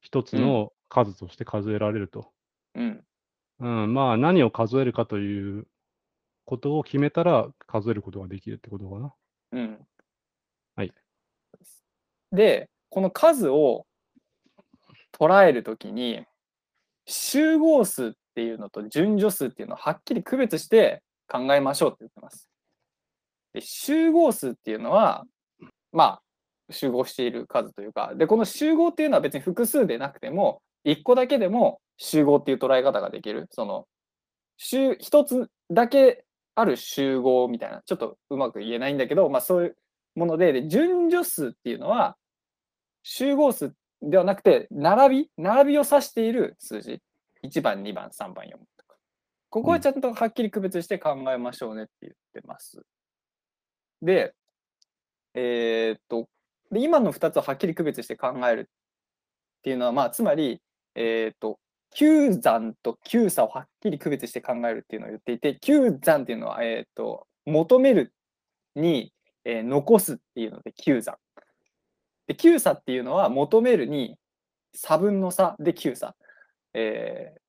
[0.00, 2.32] 一つの数として数えられると。
[2.74, 3.04] うん。
[3.60, 5.66] うん、まあ、何を数えるかという
[6.44, 9.14] ことを決めたら、数えることができるってことかな。
[9.52, 9.86] うん。
[10.76, 10.92] はい。
[12.32, 13.86] で、この数を
[15.12, 16.24] 捉えるときに、
[17.06, 22.48] 集合数っていうのと順序数っていうのをはっきり区別して考えましょうって言ってます。
[23.52, 25.24] で集合数っていうのは、
[25.92, 26.20] ま
[26.68, 33.48] あ、集合している数というか、で、この集合っていうのは別に複数でなくても、1個だけでも集合っていう捉え方ができる。
[33.50, 33.86] その、
[34.56, 39.76] 集一つだけある集合みたいな、ちょっとうまく言えないんだけど、まあそういう
[40.20, 42.16] もので、で順序数っていうのは、
[43.02, 47.00] 集合数ではなくて、並び、並びを指している数字。
[47.42, 48.96] 1番、2番、3番、4番とか。
[49.48, 52.82] ここはちゃんとはっきり区別して考えましょうねって言ってます。
[54.02, 54.34] で、
[55.34, 56.28] えーっと、
[56.70, 60.60] で今の2つをはっきり区別して考えるっていうのは、まあ、つまり、
[60.94, 61.58] えーっと、
[61.94, 68.12] 九算と九差をはっきり区別して考えるっていうのを言っていて、九算っていうのは、えーっと、求める
[68.76, 69.12] に、
[69.44, 71.16] えー残すっていうので九算。
[72.26, 74.16] で、九差っていうのは求めるに
[74.74, 76.14] 差分の差で九差。
[76.74, 77.40] えー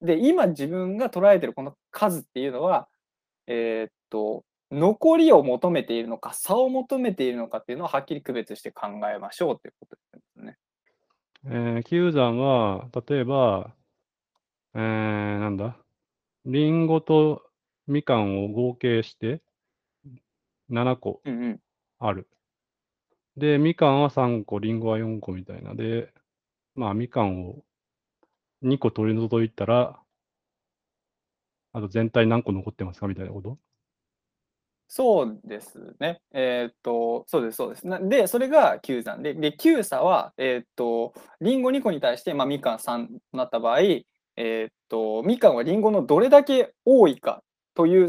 [0.00, 2.88] で、今自分が捉えてるこの数っていうのは、
[3.46, 10.56] えーっと、残りを求めているのか、差を求めているのかっていうのをはっきり区別して考えましょうっていうことですね。
[11.46, 13.74] えー、九算は、例えば、
[14.74, 14.80] えー、
[15.40, 15.76] なんだ、
[16.44, 17.42] リンゴと
[17.86, 19.40] みかんを合計して
[20.68, 21.60] 7個うんうん。
[21.98, 22.28] ある。
[23.36, 26.12] で、みかんは3個、リンゴは4個みたいなで、
[26.74, 27.64] まあ、みかんを
[28.62, 30.00] 2個取り除いたら、
[31.72, 33.58] あと全体何個残ってますかみたいなこと？
[34.90, 36.22] そうですね。
[36.32, 37.86] えーっと、そうです、そうです。
[37.86, 47.42] なで、それが9算で、で、9差は、えーっと、リンゴ2個に対して、まあ、みかん3となった場合、えーっと、みかんはリンゴのどれだけ多いか
[47.74, 48.08] という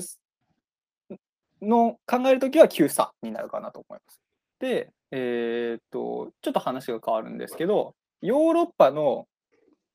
[1.61, 4.21] の考えるときは9差になるかなと思います。
[4.59, 9.27] で、えーっと、ちょっと話が変わるんですけど、ヨーロッパの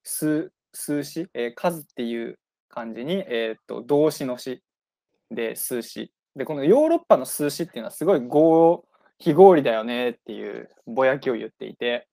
[0.02, 4.62] 数数詞、えー数っていう漢字に、えーっと動詞の詞
[5.30, 6.12] で数詞。
[6.36, 8.84] で、このヨーロッパの数詞っていうのはすごい合
[9.18, 12.08] 非合理だよねっていうぼやきを言っていて、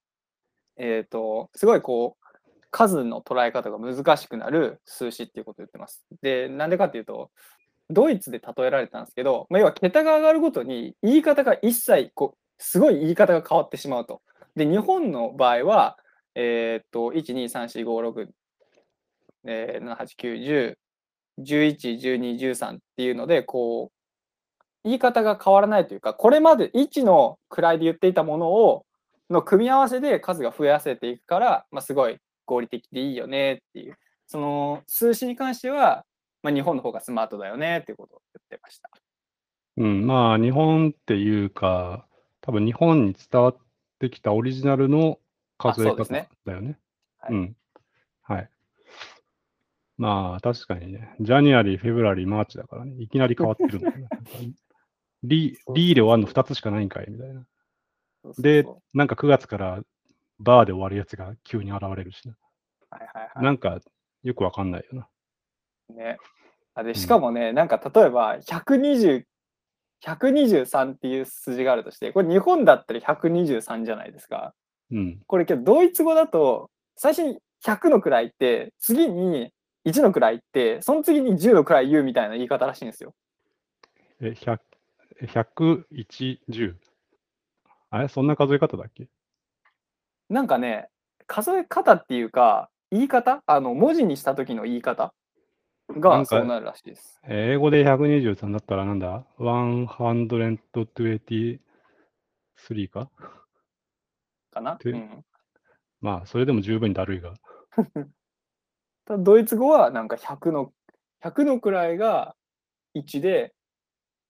[0.76, 2.22] えーっと、すごいこう、
[2.70, 6.04] 数の捉え方が難しくなる数詞っていうことを言ってます。
[6.22, 7.30] で、なんでかっていうと、
[7.92, 14.22] ドイツで例えられたんですけど、まあ、要は桁が上がるごとに言い方が一切こうすごい言い方が変わってしまうと。
[14.54, 15.98] で、日本の場合は、
[16.34, 18.28] えーっと、1、2、3、4、5、6、
[19.46, 20.76] えー、7、8、9、10、
[21.40, 24.02] 11、12、13っていうので、こう、
[24.84, 28.84] 言い方が変わらないというか、これまで1の位で言っていたものを、
[29.30, 36.04] の組み合わせで数が増やせていくから、まあ、すごい合理的でいいよねっていう、その数詞に関しては、
[36.42, 38.90] まあ、日本の方がスマートだよねっていうことを言ってました。
[39.76, 42.06] うん、まあ、日本っていうか、
[42.40, 43.56] 多分日本に伝わっ
[44.00, 45.18] てきたオリジナルの
[45.58, 46.78] 数え方そうですねだよね。
[47.18, 47.56] はいうん。
[48.22, 48.50] はい。
[49.96, 54.08] まあ、確かにね、 January、February、March だからね、いきなり変わってるんだよね。
[55.22, 57.46] リリーで終わるの2つしかないんかいみたいな。
[58.38, 59.82] でなんか9月から
[60.38, 62.36] ber で終わるやつが急に現れるしな。
[62.90, 63.44] はいはいはい。
[63.44, 63.80] なんか
[64.22, 65.08] よくわかんないよな。
[65.90, 66.18] ね。
[66.74, 69.24] あで、んしかもね、なんか例えば120、
[70.04, 74.54] 123っていう数字があるとして、これ日本だったら123じゃないですか。
[74.90, 75.20] うん。
[75.26, 79.52] これけどドイツ語だと、最初に100の位って、次に
[79.84, 83.14] 1の位って、その次に10の位言うみたいな言い方らしいんですよ。
[84.20, 84.58] え、100、
[85.20, 86.74] え101、10。
[87.90, 88.08] あれ？
[88.08, 89.08] そんな数え方だっけ？
[90.28, 90.88] なんかね、
[91.26, 93.42] 数え方っていうか、言い方？
[93.46, 95.12] あの、文字にした時の言い方？
[96.00, 97.20] がそうなるらしいです。
[97.28, 101.58] 英語で123だったらなんだ ?123
[102.88, 103.10] か
[104.50, 105.24] かな、でうん、
[106.00, 107.34] まあ、それでも十分にだるいが。
[109.04, 110.72] ただドイツ語はなんか100の、
[111.24, 112.34] 100の位が
[112.94, 113.54] 1で、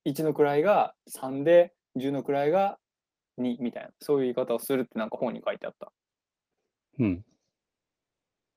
[0.07, 2.79] 1の位が3で、10の位が
[3.39, 5.93] 2みたいな、そういう言い方をするってなんか本に書いてあった。
[6.99, 7.25] うん。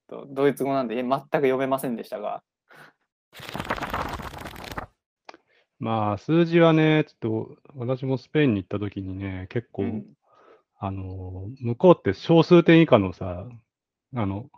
[0.08, 2.44] とドイツ語なんでえ全く読めませんでしたが、
[5.80, 10.06] まあ、数字はね、ちょっと私もスペインに行った時にね、結構、うん
[10.78, 13.48] あの、向こうって小数点以下のさ、
[14.16, 14.50] あの、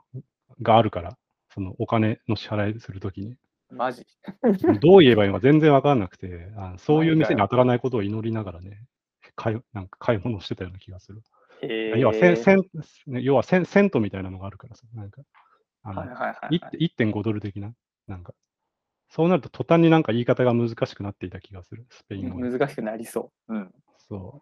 [0.62, 1.18] があるから、
[1.54, 3.36] そのお金の支払いするときに。
[3.70, 4.06] マジ？
[4.82, 8.82] どう言えばいいのか全然わかんなくて、あそういう店に当たらないことを祈りながらね、
[9.36, 11.22] 買いなんか買い物してたような気がする。
[11.98, 12.60] 要はセンセン、
[13.08, 15.22] ね要はセンセントみたいなのがあるからさ、なんか、
[15.84, 16.92] あのはいはいはいいはい。
[16.98, 17.74] 1.5ドル的な、
[18.08, 18.34] なんか、
[19.10, 22.50] そうなると途端になんか言い方が難しくなっていた気がする、スペイン語で。
[22.50, 23.56] 難しくなりそう。
[23.56, 23.74] うん。
[24.10, 24.42] そ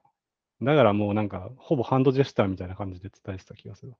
[0.62, 0.66] う。
[0.66, 3.94] だからもうなんか、ほぼハンドジェスターみたいな感じで伝えてた気がする。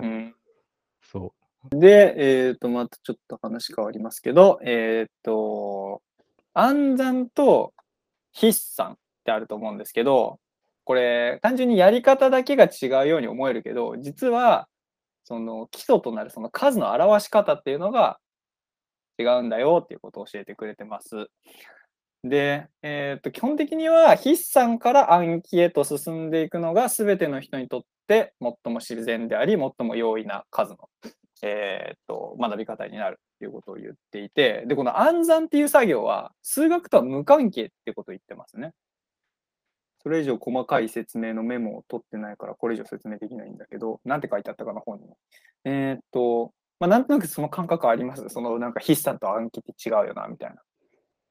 [0.00, 0.34] うん、
[1.00, 1.34] そ
[1.70, 6.02] で、えっ、と、またちょっと話変わりますけど、えっ、と、
[6.52, 7.72] 暗算と
[8.34, 10.38] 筆算ってあると思うんですけど、
[10.84, 14.68] これ、単純にやり方だけが違うように思えるけど、実は、
[15.24, 18.18] その基礎となるその数の表し方っていうのが
[19.18, 21.28] 違うんだよっていうことを教えてくれてます。
[22.22, 30.88] で、えっ、と、基本的には筆算から暗記へと進んでいくのが全ての人にとって最も自然であり、最も容易な数の
[31.42, 38.72] えーっと学び方になるということを言っていて、で、この暗算っていう作業は数学とは無関係ってことを言ってますね。
[40.02, 45.06] それ以上細かい説明のメモを取ってないから、これ以上説明できないんだけど、なんて書いてあったかな、本に。
[45.64, 48.28] えーっと、まあ、なんとなくその感覚あります？
[48.28, 50.56] そのなんか筆算と暗記って違うよな、みたいな。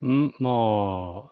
[0.01, 0.07] う。
[0.07, 1.31] ん、まあ、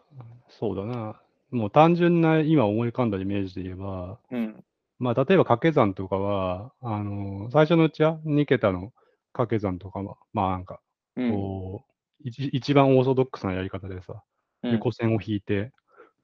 [0.49, 1.21] そうだな。
[1.51, 4.63] もう単純な今思い浮かんだイメージで言えば、うん。
[4.99, 8.91] まあ、例えば掛け算とかは、あの、最初のうちは2桁の
[9.33, 10.79] 掛け算とかは、まあなんか、
[11.15, 11.31] うん。
[11.31, 11.91] こう、
[12.23, 15.71] 一一番オーソドックスなやり方でさ、うん横線を引いて、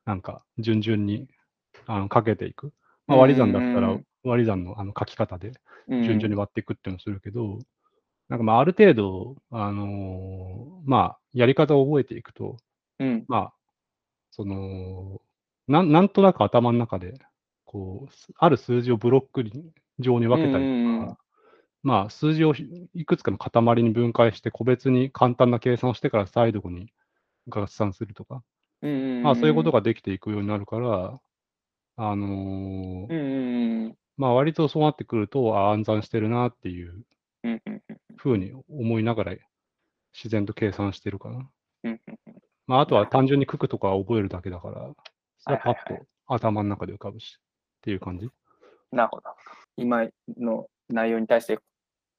[0.06, 1.28] なんか、順々に
[1.88, 2.74] あのかけていく。
[3.08, 5.54] まあ、割り算だったらうんうんうん、割り算のあの書き方で
[5.88, 7.60] うん順々に割っていくっていうのをするけど、
[8.30, 12.58] なんかまあ、ある程度、あのーまあ、やり方を覚えていくと、
[13.00, 13.26] うん。
[13.28, 13.54] まあ、
[14.32, 15.22] その、
[15.68, 17.20] なんなんとなく頭の中で、
[17.66, 19.44] こう、すある数字をブロック
[20.00, 21.18] 状に分けたりとか、うんうんうん
[21.84, 26.92] まあ、数字をひいくつかの塊に分解して、個別に簡単な計算をしてから再度に
[27.48, 28.44] 合算するとか、
[28.82, 29.24] うんうんうん。
[29.24, 31.22] まあ、そういうことができていくようになるから、
[31.96, 33.98] あのーうんうんうん。
[34.18, 37.06] まあ、割とそうなってくると、あ暗算してるなっていう
[37.44, 37.82] うんうん
[38.18, 39.36] ふうに思いながら、
[40.14, 41.50] 自然と計算してるかな。
[41.84, 42.18] うんうん
[42.68, 44.92] まあ、あとは単純に九九とか覚えるだけだから、
[45.40, 48.30] それはパッと頭の中で浮かぶし、っていう感じ。
[48.92, 49.24] なるほど。
[49.78, 50.06] 今
[50.38, 51.60] の内容に対して、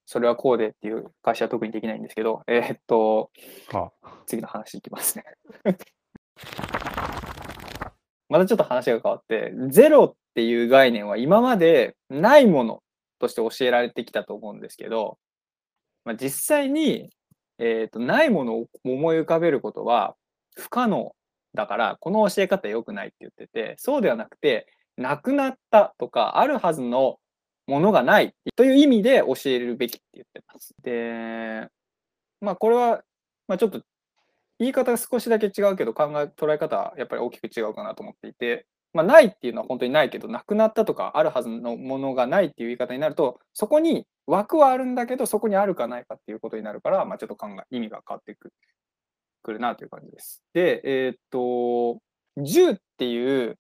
[0.06, 3.30] それはこうでっていう会社は特にできないんですけど、えーっと、
[3.70, 3.92] は
[4.26, 5.24] 次の話いきますね。
[8.30, 12.82] またちょっと話が変わって、ゼロっていう概念は今までないもの
[13.18, 15.18] として教えられてきたと思うんですけど、
[16.08, 17.10] まあ、実際に、
[17.58, 20.14] えーとないものを思い浮かべることは
[20.56, 21.14] 不可能
[21.54, 24.66] だから、この教え方良くないって言ってて、そうではなくて、
[24.96, 27.18] なくなったとか、あるはずの
[27.66, 30.74] ものがないという意味で教えるべきって言ってます。
[30.82, 31.68] で、
[32.40, 33.02] まあこれは、
[33.46, 33.82] まあ、ちょっと
[34.58, 38.66] 言い方が少しだけ違うけど、考え、捉え方はやっぱり大きく違うかなと思っていて、
[38.98, 50.42] まあ、ないっていうのは本当にないけど、なくなったとか、あるはずのものがないっていう言い方になると、そこに枠はあるんだけど、そこにあるかないかっていうことになるから、まあ、ちょっと考え、意味が変わってくるなという感じです。
[50.52, 52.00] で、えーっと、
[52.38, 53.56] 10っていう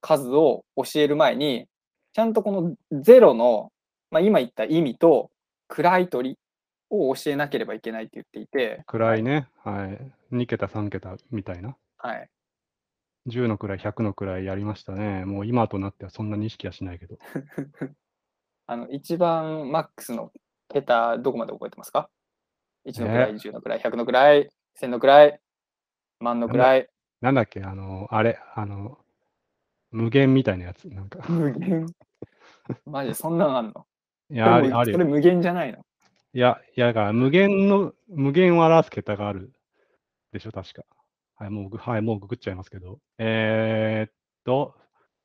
[0.00, 1.66] 数を教える前に、
[2.12, 3.72] ちゃんとこの0の、
[4.12, 5.32] まあ、今言った意味と、
[5.66, 6.38] 暗い鳥
[6.90, 9.48] を教えなければいけないって言っていて、暗いね。
[9.64, 10.12] はい。
[10.32, 11.76] 2桁、3桁みたいな。
[11.98, 12.28] はい。
[13.26, 15.24] 10の位、100の位やりましたね。
[15.24, 17.18] もう今となってはそんなに意識はしないけど。
[18.68, 20.32] あの、一番マックスの
[20.68, 22.10] 桁、どこまで覚えてますか
[22.86, 25.40] ?1 の位、10の位、100の位、1000の位、
[26.20, 26.88] 万の位、
[27.20, 28.98] なんだっけ、あの、あれ、あの、
[29.90, 30.88] 無限みたいなやつ。
[30.88, 31.26] なんか。
[31.28, 31.86] 無限？
[32.84, 33.86] マジでそんなんあんの？
[34.30, 34.98] いや、ある、でもあるよ。
[34.98, 35.84] それ無限じゃないの？
[36.32, 39.52] いや、いや、だから無限の、無限を表す桁がある
[40.32, 40.84] でしょ、確か。
[41.36, 43.00] はい、もうぐ、 はい、もうググっちゃいますけど。
[43.18, 44.12] えー、っ
[44.44, 44.74] と、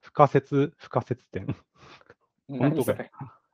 [0.01, 1.47] 不可説、不可説点。
[2.47, 2.95] 本当か。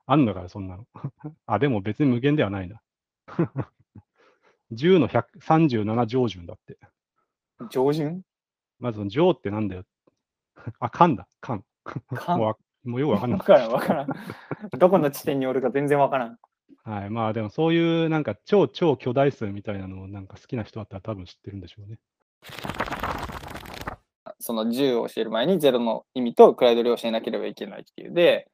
[0.06, 0.86] あんのかよ、そんなの。
[1.46, 2.80] あ、でも別に無限ではないな。
[4.72, 6.78] 10の137乗順だって。
[7.70, 8.22] 上順
[8.78, 9.84] まず、乗ってなんだよ。
[10.80, 11.64] あ、間だ、間。
[11.84, 13.44] かもうわ、もうよくわかんないわ。
[13.44, 14.08] からんわからん。
[14.78, 16.38] どこの地点におるか全然わからん。
[16.84, 21.98] はい、まあでもそういうなんか超超巨大数みたいなのをなんか好きな人だったら多分知ってるんでしょうね。
[24.40, 28.14] その10を教える前に0の意味と位取りを教えなければいけないっていう。
[28.14, 28.48] で、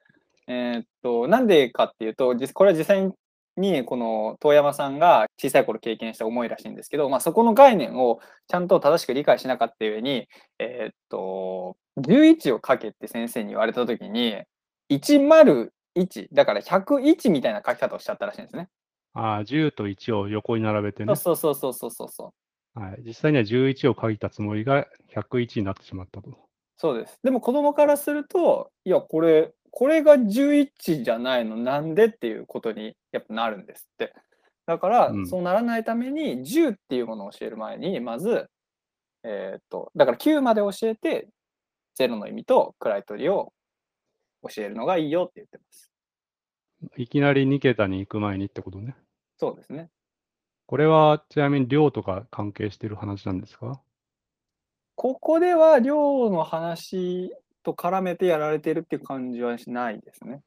[0.47, 3.13] えーっと、なんでかっていうと、実これは実際
[3.57, 14.37] にこの遠山さんが小さい頃経験した思いらしいんですけど、まあ、そこの概念をちゃんと正しく理解しなかったゆえに、えーっと、11を書けって先生に言われたときに、
[14.91, 15.71] 101、
[16.33, 18.69] だから101みたいな書き方をしちゃったらしいんですね。
[19.13, 21.15] ああ、10と1を横に並べてね。
[21.15, 22.31] そうそうそうそうそうそう。
[22.75, 26.31] はい、実際には11を書いたつもりが101になってしまったと。
[26.77, 27.19] そうです。
[27.23, 34.13] でも子供からすると、いや、これ、これが11じゃないの、なんでっていうことにやっぱなるんですって。
[34.67, 38.49] だから、うんそうならないために、10っていうものを教える前に、まず、
[39.23, 41.29] えーっと、だから9まで教えて、
[41.99, 43.53] 0の意味と位取りを
[44.43, 45.91] 教えるのがいいよって言ってます。
[46.97, 48.97] いきなり2桁に行く前にってことね。
[49.39, 49.91] そうですね。
[50.67, 53.81] これはちなみに量とか関係してる話なんですか？
[54.97, 60.41] ここでは量の話と絡めてやられてるっていう感じはしないですね。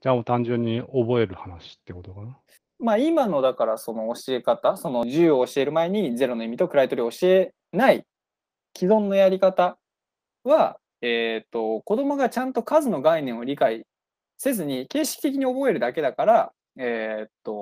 [0.00, 2.36] じゃあもう単純に覚える話ってことかな？
[2.78, 8.04] まあ今のだからその教え方、その10を教える前に0の意味と位取りを教えない
[8.76, 9.76] 既存のやり方
[10.44, 13.84] は、えっ、と、子供がちゃんと数の概念を理解
[14.38, 17.52] せずに形式的に覚えるだけだから、えっ、と、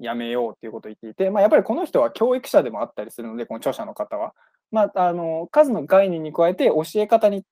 [0.00, 4.34] やめようっていうことを言っていて、まあやっぱりこの人は教育者でもあったりするので、この著者の方は。
[4.72, 7.44] まあ、あの、数の概念に加えて教え方に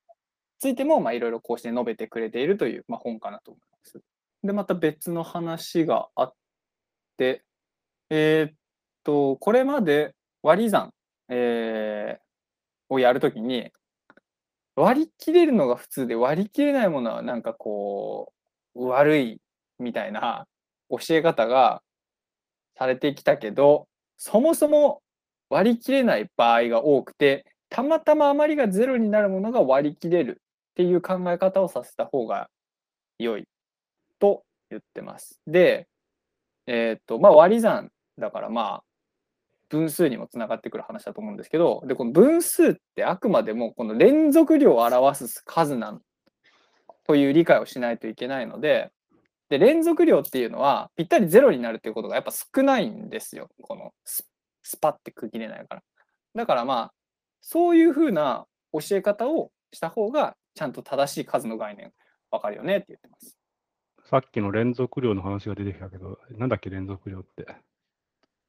[0.59, 4.01] ついても、まあいろいろこうして述べてくれているという、まあ、本かなと思います。
[4.43, 6.33] で、また別の話があっ
[7.17, 7.43] て、
[8.09, 8.55] えーっ
[9.03, 10.93] と、これまで割り算、
[11.29, 12.29] えー
[12.89, 13.71] をやるときに、
[14.75, 18.33] 割り切れるのが普通で割り切れないものはなんかこ
[18.75, 19.41] う、悪い
[19.77, 20.47] みたいな
[20.89, 21.81] 教え方が
[22.79, 25.01] されてきたけど、そもそも
[25.49, 30.41] 割り切れない場合が多くて、たまたま余りがゼロになるものが割り切れる
[30.71, 32.49] っていう考え方をさせた方が
[33.19, 33.43] 良い
[34.19, 35.41] と言ってます。
[35.45, 35.87] で、
[36.67, 38.83] えっ、と、まあ割り算だからまあ
[39.67, 46.01] 分数にもつながってくる話だと思うんですけど、で、この分数ってあくまでもこの連続量を表す数なん
[47.05, 48.89] という理解をしないといけないので、
[49.49, 53.49] で、連続量っていうのはぴったりゼロになるっていうことがやっぱ少ないんですよ。
[53.61, 54.27] このス
[54.61, 55.81] スパって区切れないから。
[56.35, 56.93] だからまあ、
[57.41, 61.91] そういうふうな教え方をした方がちゃんと正しい数の概念
[62.29, 63.35] わかるよねって言ってます。
[64.05, 67.47] さっきの連続量の話が出てきたけど、なんだっけ連続量って？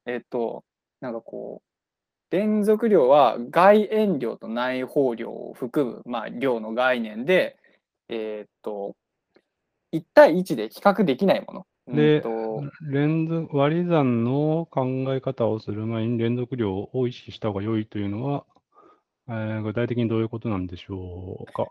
[0.05, 0.63] えっ、と、
[0.99, 7.57] なんかこう、連続量は外縁量と内包量を含む、まあ、量の概念で、
[8.09, 8.95] えっ、と、
[9.91, 11.65] 1対1で比較できないもの。
[11.95, 12.23] で
[12.89, 18.45] 連続割り算の考え方をする前に連続量を意識した方が良いというのは、
[19.27, 21.67] えー具体的にどういうことなんでしょうか？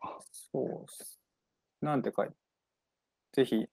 [0.52, 1.84] そう。
[1.84, 2.34] なんて書いて、
[3.32, 3.66] ぜひ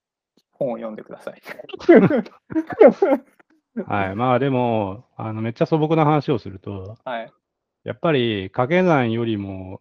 [0.52, 1.42] 本を読んでください。
[3.86, 4.16] はい。
[4.16, 7.32] まあでも、あのめっちゃ素朴な話をすると、はい。
[7.84, 9.80] やっぱり掛け算よりも、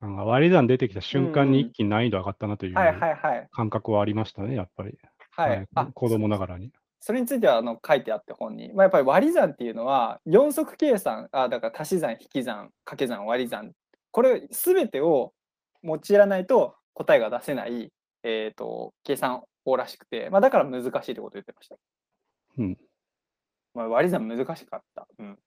[0.00, 3.48] あの割り算出てきた瞬間に一気に難易度上がったなといはいうはいはい。
[3.50, 4.96] 感覚はありましたね、やっぱり。
[5.32, 5.66] はい。
[5.74, 6.70] あ子供ながらに。
[7.00, 13.72] それについてはあの書いてあって本に、まあ、やっぱり割り算っていうのは4則計算あだから足し算引き算掛け算割り算
[14.10, 15.32] これ全てを
[15.84, 17.92] 用いらないと答えが出せない、
[18.24, 21.76] えー、と計算法らしくて、まあ、だから難しいってことを言ってました。
[22.58, 22.76] うん。
[23.74, 25.06] まあ、割り算難しかった。
[25.18, 25.38] うん。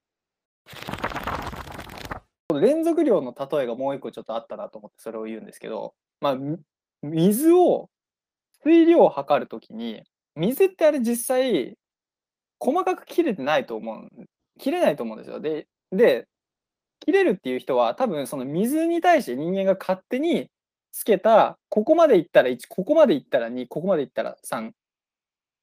[2.60, 6.38] 連続量の例えがもう一個ちょっとあったなと思ってそれを言うんですけど、まあ、
[7.04, 7.90] 水を
[8.64, 10.04] 水量を測るときに
[10.36, 11.78] 水ってあれ実際
[12.60, 14.08] 細かく切れてないと思う
[14.60, 15.40] 切れないと思うんですよ。
[15.40, 16.28] でで
[17.00, 20.50] 切れるっていう人は多分その水に対して人間が勝手に
[20.92, 24.72] つけたここまでいったら1ここまでいったら2ここまでいったら3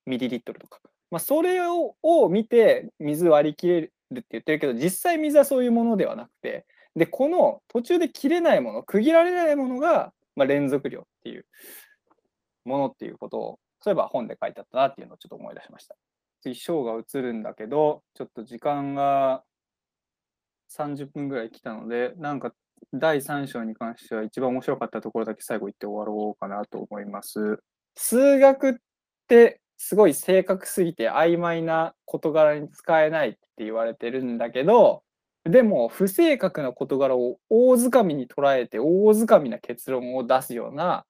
[0.07, 0.81] ミリリットルとか、
[1.11, 1.95] まあ、それを
[2.29, 6.67] 見て水割り切れるって言ってるけど実際水はそういうものではなくて
[6.99, 11.47] でこの途中で切れないもの区切られないものが、まあ、連続量っていう
[12.65, 15.97] ものっていうことをそういえば本で書いてあったなっていうのをちょっと思い出しました。
[16.43, 19.43] 次章が映るんだけどちょっと時間が
[20.71, 22.53] 30分ぐらい来たのでなんか
[22.93, 27.61] 第3章に関しては一番面白かったところだけ最後言って終わろうかなと思います。
[27.97, 28.75] 数学っ
[29.27, 35.03] てすごい正確すぎて曖昧な事柄に使えないって言われてるんだけど
[35.45, 41.07] でも不正確な事柄を大掴みに捉えて大掴みな結論を出すような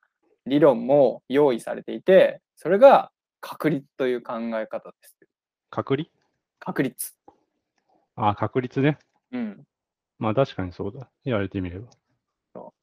[0.47, 3.11] 理論も用意されていてそれが
[3.41, 5.17] 確率という考え方です。
[5.71, 6.11] 確率
[6.61, 7.15] 確率。
[8.17, 8.99] あ、確率ね。
[9.33, 9.65] うん。
[10.19, 11.09] まあ確かにそうだ。
[11.25, 11.89] 言われてみれば。
[12.53, 12.75] そ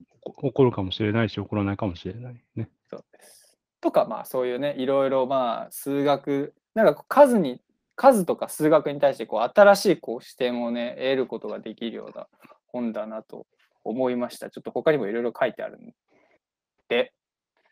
[0.42, 2.70] 起こるかもしれないし、起こらないかもしれないね。
[2.90, 3.58] そうです。
[3.82, 7.62] とかまあそういうねいろいろまあ数学なんか数に
[7.96, 12.28] 数とか数学に対してこう新しいこう視点をね得ることができるような
[12.68, 13.48] 本だなと
[13.84, 14.50] 思いました。
[14.50, 15.94] ちょっと他にもいろいろ書いてあるん
[16.90, 17.14] で、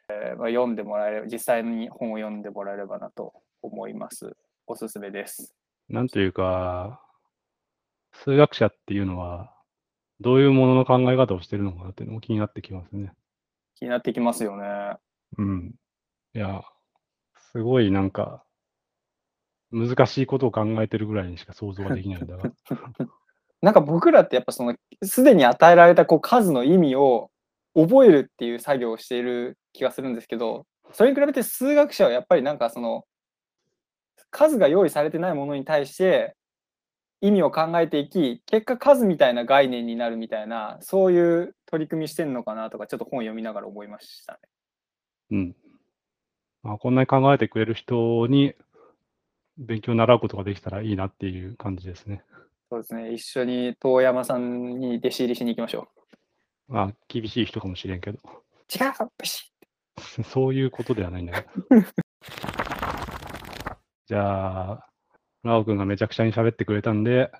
[0.09, 4.35] えーまあ、読んでもらえれば実際に本を読んでもらえればなと思います。
[4.65, 5.55] おすすめです。
[5.89, 7.01] なんというか、
[8.13, 9.53] 数学者っていうのは、
[10.19, 13.11] どういうものの考え方をしてるのかなっていうのも気になってきますね。
[13.75, 14.95] 気になってきますよね。
[15.37, 15.75] うん。
[16.33, 16.63] いや、
[17.51, 18.45] すごいなんか、
[19.73, 22.43] 難しいことを考えてるぐらいにしか想像ができないんだが。
[23.61, 27.31] なんか僕らってやっぱそのすでに与えられたこう数の意味を
[27.75, 33.05] 覚えるっていう作業をしている気がするんですけどそれに比べて数学者はやっぱりなんかその
[34.29, 36.35] 数が用意されてないものに対して
[37.21, 44.39] 意味を考えていき結果数みたいな概念になるみたいなそういう取り組みしてんのかなとかちょっと本読みながら思いましたね。
[45.31, 45.55] うん。
[46.63, 48.55] まあ、こんなに考えてくれる人に
[49.57, 52.23] 勉強を習うことができたらいいなっていう感じですね。
[52.69, 55.87] そうですね一緒に遠山さんに弟子入りしに行きましょ
[56.67, 58.27] まあ、厳しい人かもしれんけど、う。
[58.83, 59.53] 違うブシ
[60.23, 61.53] そういうことではないんだけど。
[64.07, 64.89] じゃあ、
[65.43, 67.31] ラオ君がめちゃくちゃに喋ってくれたんで、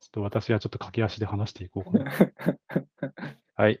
[0.00, 2.10] ちょっと私はちょっと駆け足で話していこうかな。
[3.54, 3.80] はい。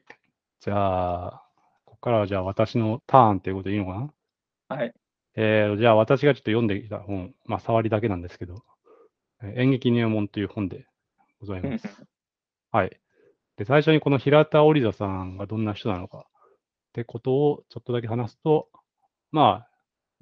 [0.60, 1.42] じゃあ、
[1.84, 4.12] ここからはじゃあ私のターンっていうことでいいのか
[4.68, 4.76] な？
[4.76, 4.94] はい。
[5.36, 8.64] えー、じゃあ私がちょっと読んできた本、まあ触りだけなんですけど、
[9.42, 10.86] えー演劇入門という本で
[11.40, 11.86] ございます。
[12.70, 13.00] はい。
[13.56, 18.68] で、最初にこの平田織座さんがどんな人なのかってことをちょっとだけ話すと、
[19.32, 19.68] まあ、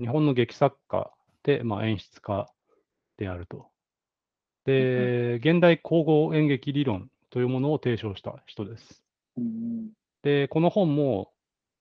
[0.00, 1.10] 日本の劇作家
[1.42, 2.48] で、まあ、演出家
[3.16, 3.66] であると。
[4.64, 9.02] で、現代皇后演劇理論というものを提唱した人です。
[9.36, 9.90] うん
[10.22, 11.32] で、この本も、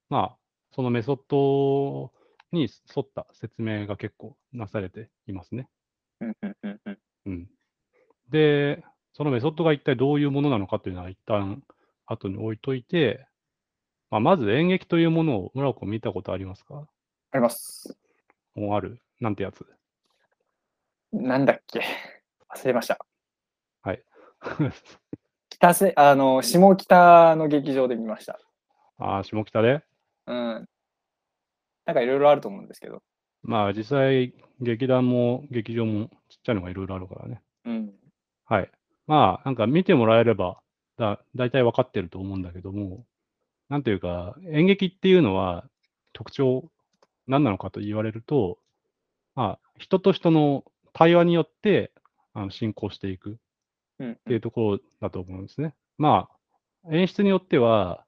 [0.09, 0.37] まあ、
[0.75, 2.11] そのメソッド
[2.57, 2.63] に
[2.95, 5.69] 沿った説明が結構なされていますね。
[7.25, 7.49] うん。
[8.29, 8.83] で、
[9.13, 11.63] そのメソッドが一体どういうものなのかというのは一旦
[12.05, 13.25] 後に置いといて、
[14.09, 16.87] まあ、まず演劇というものを村尾君見たことありますか？
[17.31, 17.97] あります。
[18.55, 19.01] もうある？
[19.19, 19.65] なんてやつ？
[21.11, 21.81] なんだっけ？
[22.49, 22.99] 忘れました。
[23.81, 24.03] はい。
[25.49, 28.39] 北せあの下北の劇場で見ました。
[28.97, 29.83] ああ、下北で？
[30.27, 30.69] うん。
[31.87, 33.01] なんかいろいろあると思うんですけど。
[33.41, 37.41] まあ実際、劇団も劇場もちっちゃいのがいろいろあるからね。
[37.65, 37.93] うん。
[38.45, 38.71] はい。
[39.07, 40.59] まあ、なんか見てもらえれば、
[40.97, 43.05] だ大体分かってると思うんだけども、
[43.69, 45.65] なんていうか、演劇っていうのは
[46.11, 46.69] 特徴
[47.27, 48.57] 何なのかと言われると、
[49.35, 51.91] まあ、人と人の対話によって
[52.33, 53.37] あの進行していく
[53.99, 55.73] うんっていうところだと思うんですね。
[55.97, 56.27] ま
[56.85, 58.03] あ、演出によっては、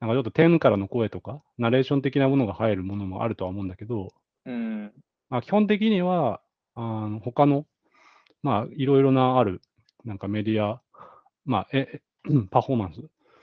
[0.00, 4.08] なんかちょっと天からの声とか、ナレーション的なものが入るものもあるとは思うんだけど、
[4.46, 4.92] うん。
[5.28, 6.40] まあ、基本的には、
[6.74, 7.66] あの他の、
[8.42, 9.60] まあ、いろいろなある、
[10.04, 10.80] なんかメディア、
[11.44, 12.00] まあ、え、え
[12.50, 13.02] パフォーマンス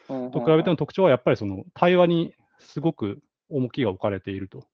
[0.10, 0.32] うん。
[0.32, 4.66] と比べての特徴は、やっぱりその対話にすごく重きが置かれていると。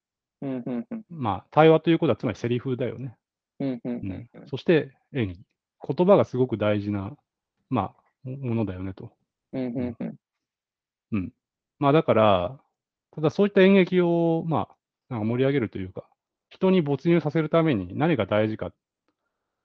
[0.41, 0.63] うん。
[0.65, 0.87] うん。
[0.89, 1.05] うん。
[1.09, 3.17] まあ、対話ということは、つまりセリフだよね。
[3.59, 3.81] うん。
[3.83, 3.91] うん。
[3.91, 5.39] うんそして演技。
[5.95, 7.11] 言葉がすごく大事な、
[7.69, 7.93] ま
[8.25, 9.11] あ、もものだよねと。
[9.51, 9.65] うん。
[9.65, 9.95] うん。
[9.99, 10.15] うん。
[11.11, 11.33] うん。
[11.83, 12.59] まあ、だから、
[13.11, 14.75] ただそういった演劇を、まあ、
[15.09, 16.07] なんか盛り上げるというか、
[16.49, 18.73] 人に没入させるために何が大事かっ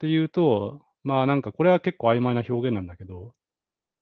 [0.00, 3.34] ていうと、まあなんかこれは結構曖昧な表現なんだけど、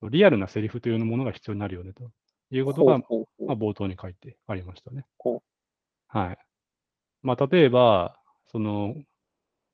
[0.01, 2.09] リアルなセリフというものが必要になるよねと
[2.49, 3.05] いうことが、ま
[3.49, 5.05] あ、冒頭に書いてありましたね。
[5.19, 5.43] ほ
[6.07, 6.37] はい。
[7.21, 8.17] まあ例えば、
[8.51, 8.95] その、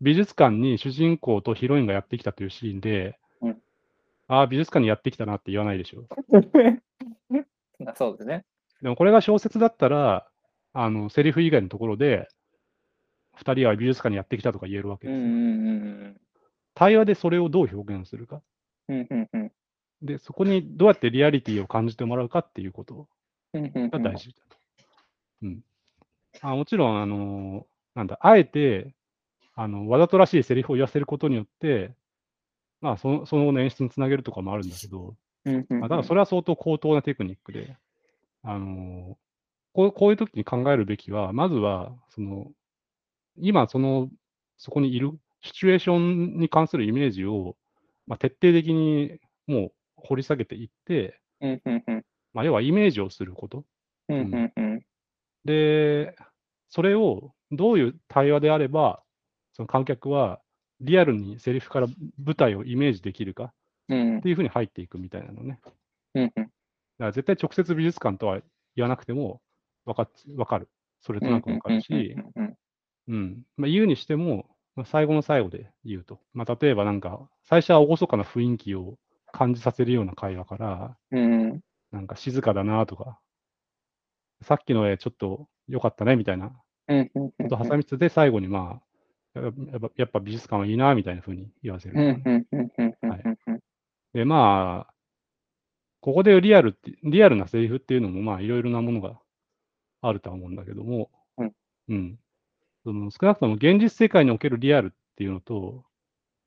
[0.02, 3.58] 美術館に主人公とヒロインがやってきたというシーンで、うん
[4.28, 6.08] ああ、美術館にやってきたなって言わないでしょ。
[7.80, 8.46] うそうですね。
[8.82, 10.28] でもこれが小説だったら、
[10.74, 12.28] あの、セリフ以外のところで、
[13.36, 15.24] 二人は美術館にやってきたとか言えるわけですよ。
[15.24, 15.34] うん。
[15.34, 16.22] うん。
[16.76, 18.42] 対話でそれをどう表現するか。
[18.90, 19.08] うん。
[19.10, 19.30] うん。
[19.34, 19.52] うん。
[20.02, 23.08] で、そこにどうやってリアリティを感じてもらうかっていうこと
[23.54, 23.72] うん。
[23.74, 23.90] うん。
[23.90, 24.58] が大事だと。
[25.44, 25.62] うん。
[26.42, 27.66] あもちろん、あの、
[27.96, 28.94] なんだ、あえて、
[29.56, 31.94] あの、わざとらしいセリフを言わせることによって、
[32.82, 35.16] まあ、その、その後の演出につなげるとかもあるんだけど、
[35.46, 35.66] うん。
[35.70, 35.80] うん。
[35.80, 37.78] まあ、ただそれは相当高等なテクニックで、
[38.44, 39.18] あの
[39.74, 42.52] こうこういう時に考えるべきは、まずは、その、
[43.38, 44.10] 今、その、
[44.58, 47.58] そこにいるシチュエーションに関するイメージを、
[48.06, 51.62] まあ、徹底的にもう掘り下げていって、うん。
[51.66, 51.84] うん。
[51.88, 52.06] うん。
[52.34, 53.66] まあ、要はイメージをすること。
[54.10, 54.18] うん。
[54.18, 54.54] うん。
[54.56, 54.82] うん。
[55.44, 56.16] で、
[56.70, 59.04] それをどういう対話であれば、
[59.54, 60.40] その観客は
[60.82, 61.88] リアルにセリフから
[62.24, 63.52] 舞台をイメージできるかうん
[63.86, 65.60] っていうふうに入っていくみたいなのね。
[66.16, 66.32] うん。
[66.36, 66.50] だか
[66.98, 68.40] ら絶対直接美術館とは
[68.76, 69.42] 言わなくても
[69.86, 70.70] 分かっわかる。
[71.02, 72.58] それとなく分かるし、うん。
[73.08, 73.44] うん。
[73.58, 76.20] まあ、言うにしても、まあ、最後の最後で言うと。
[76.34, 78.98] まあ、例えばなんか、最初は厳かな雰囲気を
[79.32, 81.62] 感じさせるような会話から、うん。
[81.92, 83.20] なんか静かだなとか、
[84.42, 86.52] さっきの絵ちょっと良かったねみたいな
[86.88, 87.12] うん。
[87.16, 87.32] うん。
[87.50, 88.82] こと挟みつつで最後にま
[89.36, 92.24] あ、やっぱやっぱ美術館はいいなみたいな風に言わせるね。
[92.26, 92.46] うん。
[94.14, 94.94] で、まあ、
[96.02, 99.20] ここでリアルって、リアルなセリフっていうのも、まあ、いろいろなものが
[100.02, 101.54] あるとは思うんだけども、うん。
[101.90, 102.20] うん。
[102.84, 105.86] その少なくとも現実世界におけるリアルっていうのと、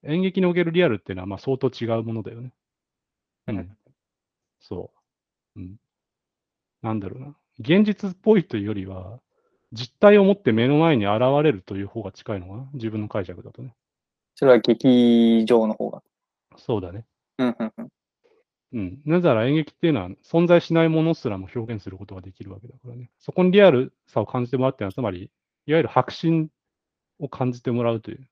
[0.04, 2.52] 演劇におけるリアルっていうのは、まあ、相当違うものだよね。
[3.48, 3.76] うん。
[4.60, 4.92] そ
[5.56, 5.60] う。
[5.60, 5.76] うん。
[6.82, 7.36] なんだろうな。
[7.58, 9.20] 現実っぽいというよりは、
[9.72, 12.70] 実体を持って目の前に現れるという方が近いのかな。
[12.74, 13.74] 自分の解釈だとね。
[14.34, 16.02] それは劇場の方が。
[16.56, 17.04] そうだね。
[17.38, 17.56] うん。
[17.58, 17.72] うん。
[17.78, 17.88] うん。
[18.72, 19.00] うん。
[19.04, 23.10] なぜなら演劇っていうのは存在しないものすらも表現することができるわけだからね。
[23.18, 25.30] そこにリアルさを感じてもらうっていうのは、つまり、
[25.66, 26.50] いわゆる白心
[27.18, 28.26] を感じてもらうという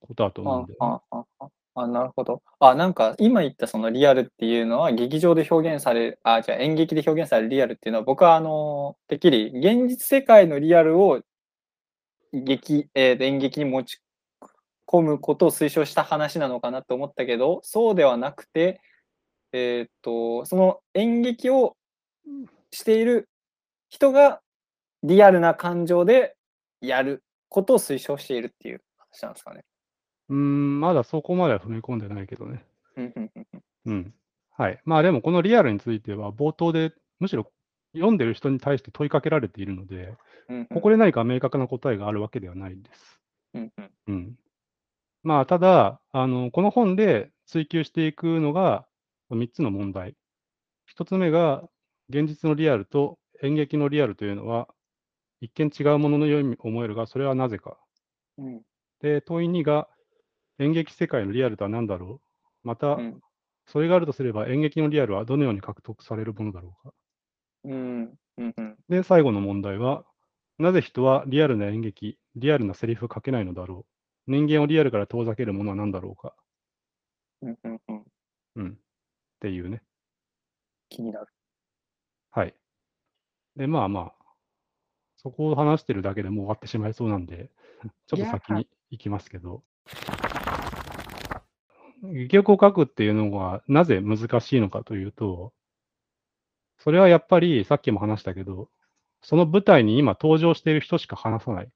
[0.00, 0.76] ことだと思うんだよね。
[0.80, 2.42] ああああなるほど。
[2.58, 11.20] あ、なんか今言ったそのリアルっていうのは劇場で表現される、あ、じゃあ演劇で表現されるリアルっていうのは僕はあの、てっきり現実世界のリアルを
[12.32, 14.00] 劇、えー演劇に持ち
[14.86, 18.80] 込むことを推奨した話なのかなと思ったけど、そうではなくて、
[19.52, 21.76] えーっと、その演劇を
[22.70, 23.28] している
[23.88, 24.40] 人が
[25.02, 26.36] リアルな感情で
[26.80, 29.64] やることを推奨しているっていう話なんですかね。
[30.28, 32.64] うーん、まだそこまでは踏み込んでないけどね。
[32.96, 34.14] うんうんうんうんうん。
[34.50, 34.80] はい。
[34.84, 37.50] まあでも、このリアルについては、冒頭で、むしろ
[37.94, 40.14] 読んでる人に対して問いかけられているので、
[40.72, 43.20] ここで何か明確な答えがあるわけではないです。
[43.54, 44.38] うんうんうん。
[45.26, 48.86] まあ、ただ、あの、この本で追求していくのが
[49.32, 50.14] 3つの問題。
[50.96, 51.64] 1つ目が、
[52.08, 54.68] 現実のリアルと演劇のリアルというのは、
[55.40, 57.76] 一見違うもののように思えるが、それはなぜか。
[58.38, 58.62] うん
[59.00, 59.88] で、問い2が、
[60.60, 62.20] 演劇世界のリアルとは何だろ
[62.64, 63.20] うまた、うん
[63.68, 66.94] それがあるとすれば、演劇のリアルはどのように獲得されるものだろうか。
[67.64, 70.04] うんうんうんで、最後の問題は、
[70.58, 73.95] なぜ人はリアルな演劇、リアルなセリフを書けないのだろう
[74.26, 76.34] 人間をリアルから遠ざけるものは何だろうか
[77.42, 78.04] うんうんうん
[78.56, 78.72] うん。
[78.72, 78.74] っ
[79.40, 79.82] ていうね。
[80.88, 81.26] 気になる。
[82.30, 82.54] はい。
[83.56, 84.26] で、まあまあ、
[85.16, 87.50] そこを話してるだけでもう終わってしまいそうなんで、
[88.06, 89.62] ちょっと先に行きますけど。
[92.02, 95.52] 戯曲を書くっていうのがなぜ難しいのかというと、
[96.78, 98.70] それはやっぱりさっきも話したけど、
[99.22, 101.72] その舞台に今登場している人しか話さない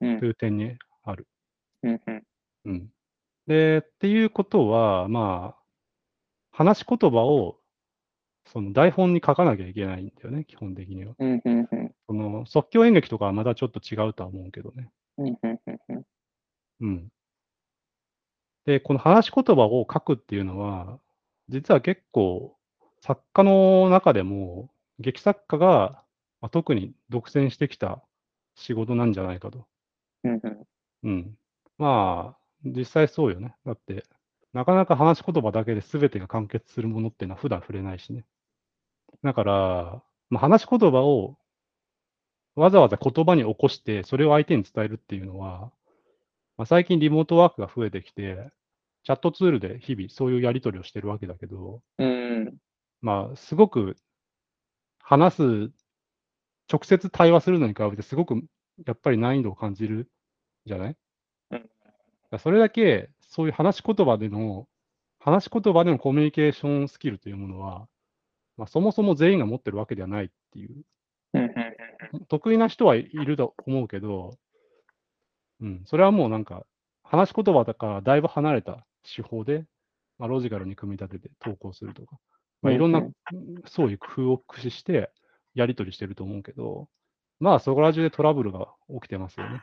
[0.00, 1.26] うんという点にある。
[1.84, 2.22] うんうん
[2.64, 2.88] うん。
[3.46, 5.62] で、っていうことは、まあ、
[6.50, 7.58] 話し言葉を、
[8.46, 11.14] その台本に書かなきゃいけないんだよね、基本的には。
[11.18, 14.90] うんうんうんその即興演劇とかはまたちょっと違うとは思うけどね。
[15.16, 16.04] うんうんうんうん
[16.80, 17.08] うん。
[18.66, 20.98] で、この話し言葉を書くっていうのは、
[21.48, 22.56] 実は結構、
[23.00, 26.02] 作家の中でも、劇作家が、
[26.40, 28.02] まあ、特に独占してきた
[28.54, 29.66] 仕事なんじゃないかと。
[30.24, 30.66] うんうん
[31.04, 31.38] うん。
[31.78, 33.54] まあ、実際そうよね。
[33.66, 34.04] だって、
[34.52, 38.24] なかなか話し言葉だけで全てが完結するものっていうのは普段触れないしね。
[39.22, 41.36] だから、まあ、話し言葉を
[42.56, 45.72] わざわざ言葉に起こして、それを相手に伝えるっていうのは、
[46.56, 48.50] まあ、最近リモートワークが増えてきて、
[49.02, 52.56] チャットツールで日々そういうやり取りをしてるわけだけど、うん
[53.02, 53.96] まあ、すごく
[55.00, 55.72] 話す、
[56.72, 58.42] 直接対話するのに比べて、すごく
[58.86, 60.08] やっぱり難易度を感じる
[60.64, 60.96] じゃない？
[62.38, 64.68] それだけ、そういう話し言葉での、
[65.18, 67.88] 話し言葉でのコミュニケーションスキルというものは、
[68.56, 70.84] まあ、そもそも全員が持ってるわけではないっていう、
[72.28, 74.38] 得意な人はいると思うけど、
[75.60, 76.64] うん、それはもうなんか、
[77.02, 79.64] 話し言葉だからだいぶ離れた手法で、
[80.18, 82.18] まあ、ロジカルに組み立てて投稿するとか、
[82.62, 83.12] まあ、いろんなうん
[83.66, 85.10] そういう工夫を駆使して
[85.54, 86.88] やり取りしてると思うけど、
[87.40, 89.60] まあそこら中でトラブルが起きてますよね。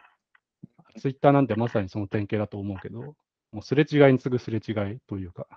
[0.98, 3.16] ツイッターなんてまさにその典型だと思うけど、
[3.52, 5.48] もうすれ違いに次ぐすれ違いというか、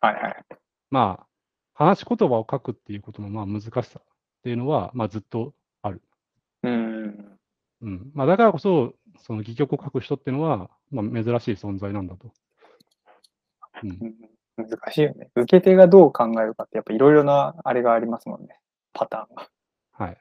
[0.00, 0.44] はいはい。
[0.90, 1.26] まあ、
[1.74, 4.02] 話し言葉を書くっていうことのまあ難しさっ
[4.42, 6.02] ていうのは、まあずっとある。
[6.62, 7.38] うん
[7.82, 8.10] うん。
[8.14, 12.32] まあだからこそ、その戯曲を書く人っていうのは、まあ珍しい存在なんだと。
[13.82, 13.90] うん。
[13.90, 14.14] うん
[14.56, 15.30] 難しいよね。
[15.34, 18.60] 受け手がどう考えるかって、やっぱいろいろなあれがありますもんね。
[18.92, 19.48] パターンが。
[19.92, 20.18] はい。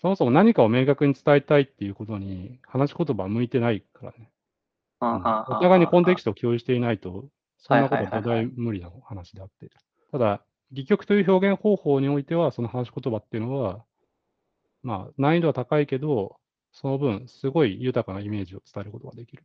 [0.00, 4.30] そもそも何かを明確に伝えたいっていうことに、話し言葉は向いてないからね。
[5.02, 7.28] うんお互いにコンテキストを共有していないと、
[7.58, 9.70] そんなことは土台無理な話であって。
[10.10, 10.42] ただ、
[10.72, 13.84] 戯曲という表現方法においては、その話し言葉っていうのは、
[14.82, 16.36] まあ、難易度は高いけど、
[16.72, 19.44] その分、すごい豊かなイメージを伝えることができる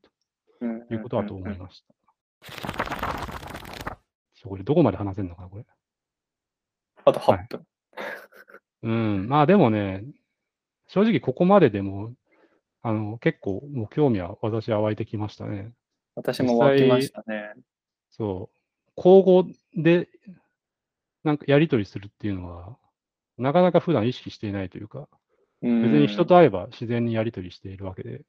[0.59, 1.93] ということだと思いました。
[4.35, 5.65] そこでどこまで話せるのかな、これ。
[7.03, 7.65] あと8分。
[8.83, 10.03] うん、まあでもね、
[10.87, 12.13] 正直ここまででも、
[12.81, 15.71] あの、結構もう興味は私は湧いてきましたね。
[16.15, 17.53] 私も湧きましたね。
[18.11, 18.91] そう。
[18.95, 20.07] 交互で、
[21.23, 22.77] なんかやり取りするっていうのは、
[23.37, 25.07] なかなか普段意識していないというか、
[25.61, 28.21] 別別に人と会えば自然にやり取りしているわけで、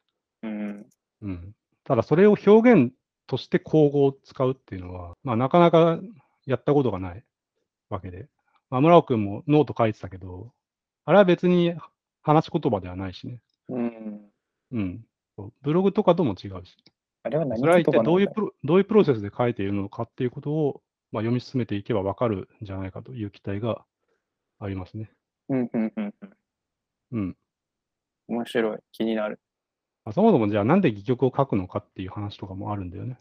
[0.43, 0.87] うん。
[1.23, 1.55] うん。
[1.85, 2.93] ただそれを表現
[3.27, 5.99] として口語を使うっていうのは、まあなかなか
[6.47, 7.23] やったことがない
[7.91, 8.29] わけで。
[8.71, 10.53] まあ、村尾くんもノート書いてたけど、
[11.05, 11.75] あれは別に
[12.27, 13.39] 話し言葉ではないしね。
[13.69, 14.21] うん。
[14.73, 15.05] うん。
[15.63, 16.77] ブログとかとも違うし。
[17.23, 23.85] あれは何それは一体どういうプロどういうプロセスで書いているのかっていうことを、まあ、読み進めていけばわかるんじゃないかという期待が
[24.59, 25.11] ありますね。
[25.49, 26.37] うんうんうんうん。
[27.13, 27.37] うん。
[28.29, 28.79] 面白い。
[28.91, 29.39] 気になる。
[30.05, 33.19] まあ、そもそもじゃあなんで戯曲を書くのかっていう話とかもあるんだよね。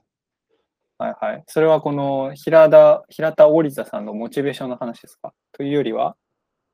[0.98, 1.44] はいはい。
[1.48, 5.34] それはこの平田、平田織田さんのモチベーションの話ですか？
[5.52, 6.16] というよりは？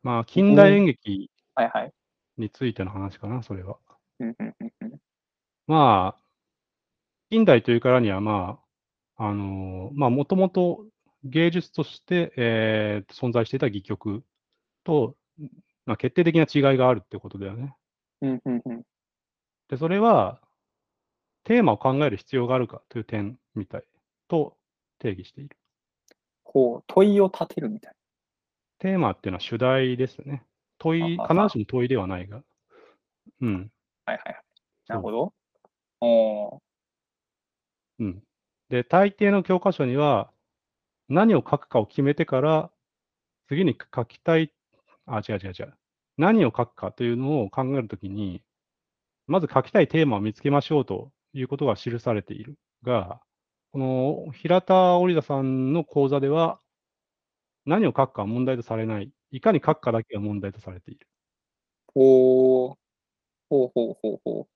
[0.04, 1.92] まあ、近代演劇はいはい。
[2.42, 3.78] についての話かな、それは。
[5.68, 6.22] まあ、
[7.30, 8.60] 近代というからには、ま
[9.16, 10.86] あ、あのまあ、もともと
[11.24, 14.24] 芸術として、えー存在していた戯曲
[14.84, 15.16] と、
[15.86, 17.76] まあ、決定的な違いがあるってことだよね。
[18.22, 18.82] うんうんうん
[19.70, 20.42] で、それは、
[21.46, 23.84] テーマを考える必要があるかという点みたい
[24.28, 24.58] と
[25.00, 25.58] 定義している。
[26.44, 27.94] こう、問いを立てるみたい
[28.80, 30.44] テーマっていうのは主題ですね。
[30.82, 32.42] 問い、必ずしも問いではないが。
[33.42, 33.72] うん。
[34.06, 34.14] な。
[34.14, 34.44] はいはいはい。
[34.88, 35.18] なるほど。
[35.18, 35.34] ど。
[36.08, 36.60] おー
[38.00, 38.24] うん。
[38.70, 40.32] で、大抵の教科書には、
[41.08, 42.72] 何を書くかを決めてから、
[43.48, 44.52] 次に書きたい、
[45.06, 45.74] あ、違う違う違う。
[46.18, 48.42] 何を書くかというのを考えるときに、
[49.28, 53.22] まず書きたいテーマを見つけましょうということが記されているが、
[53.72, 56.60] この平田織田さんの講座では、
[57.66, 59.12] 何を書くかは問題とされない。
[59.32, 61.08] いかに書くかだけが問題とされている。
[61.96, 62.80] ほう。
[63.50, 64.48] ほうほうほうほ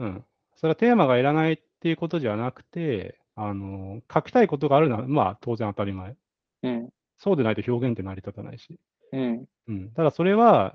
[0.00, 0.24] うん。
[0.56, 6.12] それはテーマがいらないっていうことじゃなくて、あの、書きたいことがあるのは、まあ当然当たり前。
[6.12, 6.18] う。
[6.64, 6.90] うん。
[7.18, 8.78] そうでないと表現って成り立たないし。
[9.12, 9.46] うん。
[9.68, 9.90] うん。
[9.92, 10.74] ただそれは、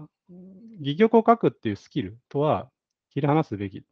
[0.82, 2.72] 戯曲を書くっていうスキルとは
[3.12, 3.86] 切り離すべき。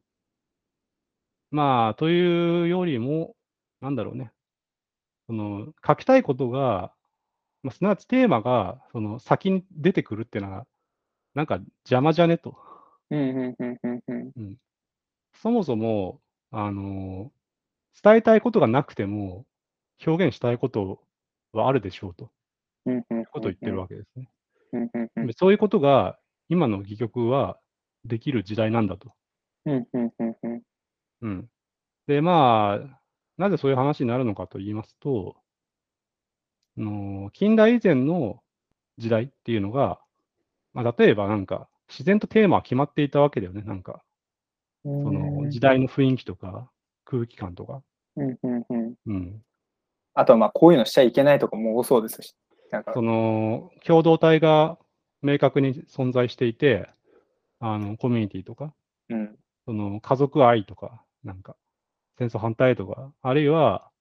[1.52, 3.36] まあ、というよりも、
[3.82, 4.32] なんだろうね。
[5.28, 6.94] その、書きたいことが、
[7.64, 10.66] まあ、すなわちテーマが、その、先に出てくるっていうのは、
[11.34, 12.58] なんか邪魔じゃねと。
[15.34, 17.32] そもそも、あの、
[18.04, 19.46] 伝えたいことがなくても、
[20.06, 21.04] 表現したいこと
[21.54, 22.32] はあるでしょうと。
[22.86, 24.30] いうことを言ってるわけですね。
[25.38, 26.18] そういうことが
[26.50, 27.60] 今の戯曲は
[28.06, 29.14] できる時代なんだと。
[31.22, 31.48] うん。
[32.08, 33.02] で、まあ、
[33.38, 35.41] なぜそういう話になるのかと言いますと、あ
[36.78, 38.42] の近代以前の
[38.98, 40.00] 時代っていうのが、
[40.74, 43.62] まあ、例えばなんか、自然とテーマは決まっていたわけだよね。
[43.64, 44.02] なんか、
[44.84, 46.70] その時代の雰囲気とか
[47.06, 47.84] 空気感とか。
[48.16, 49.44] うんうんうんうん。
[50.14, 52.36] あとはまあこういうのしちゃいけないとかも多そうですし。
[52.72, 54.78] なんかその、共同体が
[55.22, 56.90] 明確に存在していて、
[57.60, 58.74] あの、コミュニティとか、
[59.10, 61.56] うんその家族愛とか、なんか、
[62.18, 63.92] 戦争反対とか、あるいは、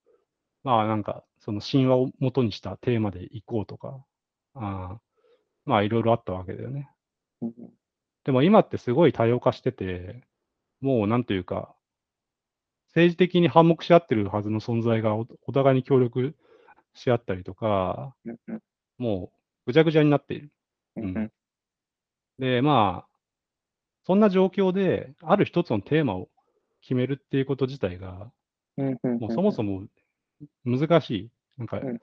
[0.63, 4.03] まあなんか、その神話を元にしたテーマで行こうとか、
[4.55, 4.97] あー
[5.65, 6.89] まあいろいろあったわけだよね。
[7.41, 7.53] うん。
[8.23, 10.21] でも今ってすごい多様化してて、
[10.79, 11.75] もうなんというか、
[12.89, 16.35] 政治的に反目し合ってるはずの存在がおお互いに協力
[16.93, 18.15] し合ったりとか、
[18.97, 20.51] もうぐちゃぐちゃになっている。
[20.97, 21.17] うん。
[21.17, 21.31] うん
[22.41, 23.07] で、まあ、
[24.03, 26.27] そんな状況で、ある一つのテーマを
[26.81, 28.31] 決めるっていうこと自体が、
[28.77, 29.83] もうそもそも
[30.65, 31.29] 難しい。
[31.57, 31.99] なんか、うん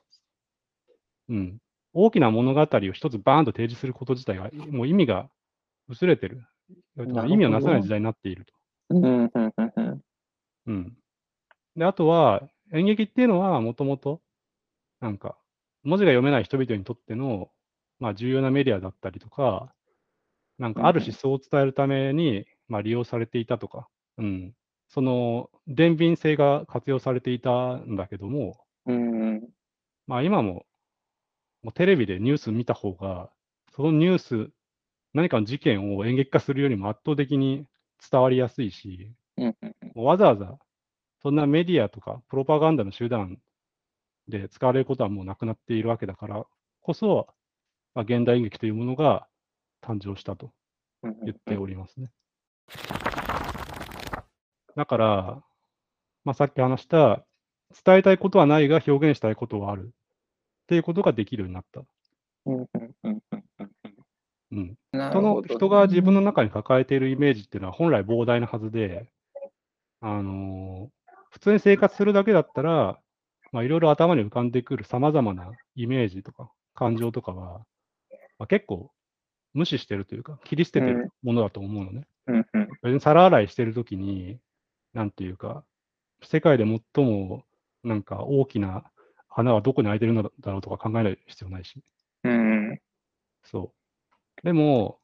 [1.29, 1.59] うん、
[1.93, 5.29] 大きな物語を一つバーンと提示すること自体が、もう意味が
[5.89, 6.43] 薄れてる。
[6.97, 8.55] 意味をなさない時代になっていると。
[10.67, 10.97] うん。
[11.77, 14.21] で、あとは、演劇っていうのは、もともと、
[15.01, 15.39] なんか、
[15.83, 17.51] 文字が読めない人々にとっての、
[17.99, 19.73] まあ、重要なメディアだったりとか、
[20.59, 24.55] なんか、ある思想を伝えるために、まあ、利用されていたとか、うん。
[24.89, 29.49] その、伝敏性が活用されていたんだけども、うんうん。
[30.07, 30.67] まあ、今も、
[31.63, 33.31] もうテレビでニュース見た方が、
[33.75, 34.51] そのニュース、
[35.15, 37.67] 何かの事件を演劇化するよりも圧倒的に
[38.11, 39.57] 伝わりやすいし、うん
[39.95, 40.59] うわざわざ、
[41.23, 43.39] そんなメディアとかプロパガンダの手段
[44.29, 46.45] で使われることはもうなくなっているわけだから
[46.83, 47.29] こそ、
[47.95, 49.27] まあ、現代演劇というものが
[49.83, 50.51] 誕生したと
[51.03, 51.17] うん。
[51.25, 52.11] 言っておりますね。
[54.79, 55.43] だから、
[56.25, 57.25] まあ、さっき話した、
[57.85, 59.91] 伝えたいことはないが表現したいことはある。
[59.91, 59.91] っ
[60.69, 61.83] ていうことができるようになった。
[62.47, 63.71] うんうんうんうんうん
[64.53, 69.11] うん、なる人の人が自分の中に抱えているイメージっていうのは本来膨大なはずで、
[70.01, 70.99] あのー
[71.31, 72.99] 普通に生活するだけだったら、
[73.53, 77.59] まあ、いろいろ頭に浮かんでくるさまざまなイメージとか感情とかは、
[78.39, 78.91] まあ、結構
[79.53, 82.07] 無視してるというか、切り捨ててうんるものだと思うのね。
[82.29, 84.39] うんうん別に皿洗いしてるときに、
[84.99, 85.65] なんていうか、
[86.25, 87.45] 世界で最も
[87.85, 88.83] なんか大きな
[89.31, 91.81] 穴はどこに開いてるのだろうとか考えない必要ないし。
[92.25, 92.81] うんうん
[93.45, 93.73] そ
[94.43, 94.45] う。
[94.45, 94.99] でも、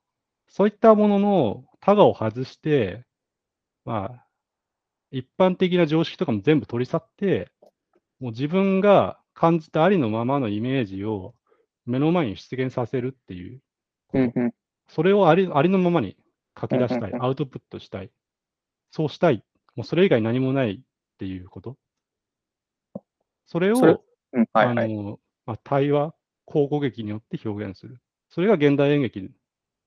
[0.49, 3.05] そういったもののタガを外して、
[3.85, 4.27] まあ、
[5.13, 7.53] 一般的な常識とかも全部取り去って、
[8.19, 11.37] もう自分が感じたありのままのイメージを
[11.87, 13.61] 目の前に出現させるっていう。
[14.13, 14.55] うんうん
[14.89, 16.15] それをありありのままに
[16.61, 18.11] 書き出したい、アウトプットしたい。
[18.91, 19.43] そうしたい。
[19.77, 20.81] もうそれ以外何もないっ
[21.19, 21.77] ていうこと？
[23.47, 23.99] それを、それ
[24.33, 24.85] うんはいはい。
[24.85, 26.15] あの、まあ、対話、
[26.47, 28.01] 交互劇によって表現する。
[28.31, 29.31] それが現代演劇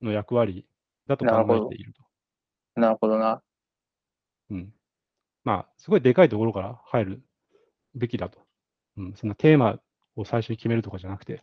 [0.00, 0.66] の役割
[1.06, 2.02] だと考えていると。
[2.80, 3.42] なるほどな。
[4.50, 4.72] うん。
[5.44, 7.22] まあ、すごいでかいところから入る
[7.94, 8.38] べきだと。
[8.96, 9.14] うん。
[9.16, 9.78] そんなテーマ
[10.16, 11.42] を最初に決めるとかじゃなくて、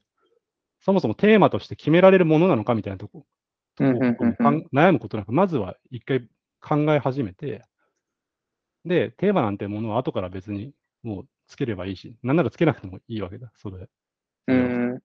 [0.81, 3.25] そもそもテーマとして決められるものなのかみたいなとこ、
[3.75, 6.27] とこうんうんうんうんかん悩むことなく、まずは一回
[6.61, 7.63] 考え始めて、
[8.85, 10.73] で、テーマなんてものは後から別に
[11.03, 13.87] もうつければいいし、なんならつけなくてもいいわけだ、それ。
[14.47, 15.01] うん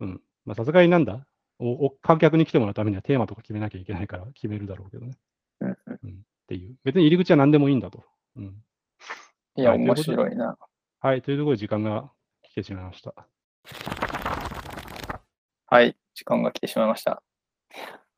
[0.00, 0.20] うん。
[0.44, 1.26] まあ、さすがになんだ
[1.58, 5.16] おお観客に来てもらうためにはテーマとか決めなきゃいけないから決めるだろうけどね。
[5.60, 5.72] うん。
[5.72, 5.76] っ
[6.46, 6.74] ていう。
[6.84, 8.04] 別に入り口は何でもいいんだと。
[8.36, 8.64] うん。
[9.56, 10.56] いや、はい面白いな。
[11.00, 11.22] はい。
[11.22, 12.10] というところで時間が
[12.42, 13.14] 来てしまいました。
[15.66, 17.22] はい、時間が来てしまいました。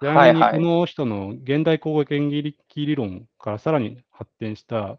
[0.05, 4.99] ちなみに、この人の現代交互演劇理論からさらに発展した、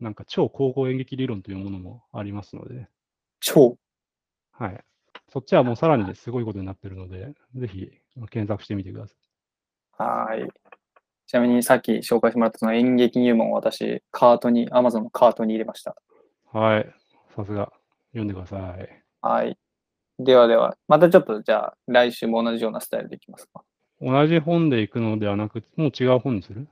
[0.00, 2.88] なんか超交互演劇理論というものもありますので、
[3.40, 3.76] 超。
[4.52, 4.84] はい。
[5.32, 7.90] そっちはもうさらにすごいことになっているので、ぜひ
[8.30, 10.02] 検索してみてください。
[10.02, 10.48] はい。
[11.26, 15.96] ちなみにさっき紹介してもらったその演劇入門を私、カートに、Amazon のカートに入れました。
[16.52, 16.94] はい。
[17.34, 17.72] さすが。
[18.12, 19.04] 読んでください。
[19.20, 19.58] はい。
[20.18, 23.62] ではでは、またちょっとじゃあ来週も同じようなスタイルでいきますか。
[24.00, 26.66] 同じ本で行くのではなく、もう違う本にする？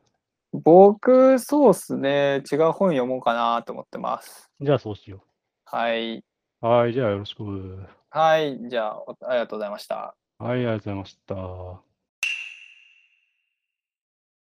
[0.53, 2.43] 僕、そうっすね。
[2.51, 4.51] 違う本読もうかなと思ってます。
[4.61, 5.23] じゃあそうしよ
[5.65, 6.19] はい。
[6.19, 6.67] う。
[6.67, 6.93] はい。
[6.93, 7.87] じゃあよろしく。
[8.11, 8.59] はい。
[8.69, 10.15] じゃあ、おありがとうございました。
[10.39, 10.51] はい。
[10.53, 11.96] ありがとうございました。